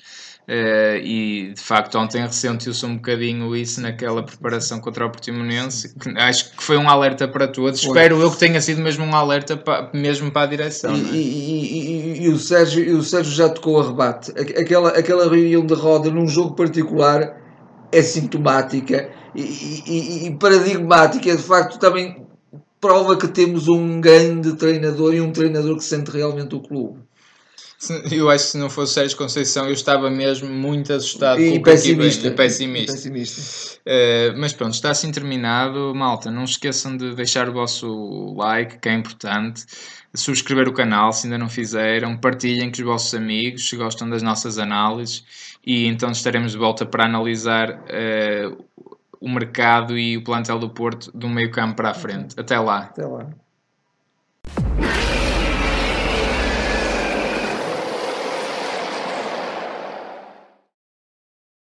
Eh, 0.48 1.02
e 1.04 1.54
de 1.54 1.62
facto 1.62 1.98
ontem 1.98 2.22
ressentiu-se 2.22 2.86
um 2.86 2.96
bocadinho 2.96 3.56
isso 3.56 3.80
naquela 3.82 4.22
preparação 4.24 4.80
contra 4.80 5.06
o 5.06 5.10
Portimonense 5.10 5.94
acho 6.18 6.52
que 6.52 6.64
foi 6.64 6.78
um 6.78 6.90
alerta 6.90 7.28
para 7.28 7.48
todos 7.48 7.82
Foi. 7.82 7.90
espero 7.90 8.22
eu 8.22 8.30
que 8.30 8.38
tenha 8.38 8.60
sido 8.62 8.82
mesmo 8.82 9.06
um 9.06 9.16
alerta 9.16 9.56
pa- 9.56 9.90
mesmo 9.94 10.32
para 10.32 10.42
a 10.42 10.46
direção 10.46 10.94
E, 10.96 11.00
é? 11.00 11.14
e- 11.14 11.18
e- 11.18 12.20
e- 12.20 12.24
e 12.26 12.30
o 12.30 12.38
Sérgio, 12.38 12.84
e 12.84 12.92
o 12.94 13.02
Sérgio 13.04 13.32
já 13.34 13.48
tocou 13.50 13.80
a 13.82 13.88
rebate. 13.88 14.32
Aqu- 14.32 14.60
Aquela, 14.60 14.90
aquela 14.90 15.30
reunião 15.30 15.66
de 15.66 15.74
roda 15.74 16.10
num 16.12 16.28
jogo 16.28 16.56
particular 16.56 17.38
é 17.92 18.02
sintomática 18.02 19.10
e- 19.36 20.28
e 20.28 20.36
paradigmática. 20.38 21.36
De 21.36 21.42
facto, 21.44 21.80
também 21.80 22.24
prova 22.82 23.16
que 23.16 23.28
temos 23.28 23.68
um 23.70 24.02
grande 24.02 24.56
treinador 24.56 25.14
e 25.14 25.22
um 25.22 25.32
treinador 25.32 25.78
que 25.78 25.84
sente 25.84 26.12
realmente 26.12 26.54
o 26.54 26.60
clube. 26.62 27.00
Eu 28.12 28.30
acho 28.30 28.46
que 28.46 28.52
se 28.52 28.58
não 28.58 28.70
fosse 28.70 28.94
Sérgio 28.94 29.18
Conceição 29.18 29.66
eu 29.66 29.74
estava 29.74 30.10
mesmo 30.10 30.50
muito 30.50 30.94
assustado 30.94 31.40
E 31.42 31.58
com 31.58 31.64
pessimista. 31.64 32.32
pessimista. 32.32 32.94
pessimista. 32.94 33.80
Eh, 33.86 34.34
mas 34.38 34.54
pronto, 34.54 34.74
está 34.74 34.92
assim 34.92 35.12
terminado. 35.12 35.94
Malta, 35.96 36.32
não 36.32 36.46
se 36.46 36.54
esqueçam 36.54 36.96
de 36.96 37.16
deixar 37.16 37.50
o 37.50 37.54
vosso 37.54 38.34
like, 38.38 38.78
que 38.80 38.90
é 38.90 38.94
importante. 38.94 39.66
Subscrever 40.16 40.68
o 40.68 40.74
canal 40.74 41.12
se 41.12 41.26
ainda 41.26 41.38
não 41.38 41.50
fizeram. 41.50 42.16
Partilhem 42.18 42.72
com 42.72 42.78
os 42.78 42.84
vossos 42.86 43.14
amigos 43.14 43.68
se 43.68 43.76
gostam 43.76 44.10
das 44.10 44.22
nossas 44.22 44.58
análises. 44.60 45.24
E 45.66 45.86
então 45.88 46.12
estaremos 46.12 46.52
de 46.52 46.58
volta 46.58 46.86
para 46.86 47.06
analisar 47.06 47.84
eh, 47.88 48.50
o 49.20 49.30
mercado 49.30 49.98
e 49.98 50.18
o 50.18 50.24
plantel 50.24 50.60
do 50.60 50.70
Porto 50.70 51.12
do 51.14 51.28
meio 51.30 51.50
campo 51.52 51.76
para 51.76 51.92
a 51.92 51.94
frente. 51.94 52.36
Até 52.38 52.60
lá. 52.60 52.80
Até 52.80 53.06
lá. 53.06 53.28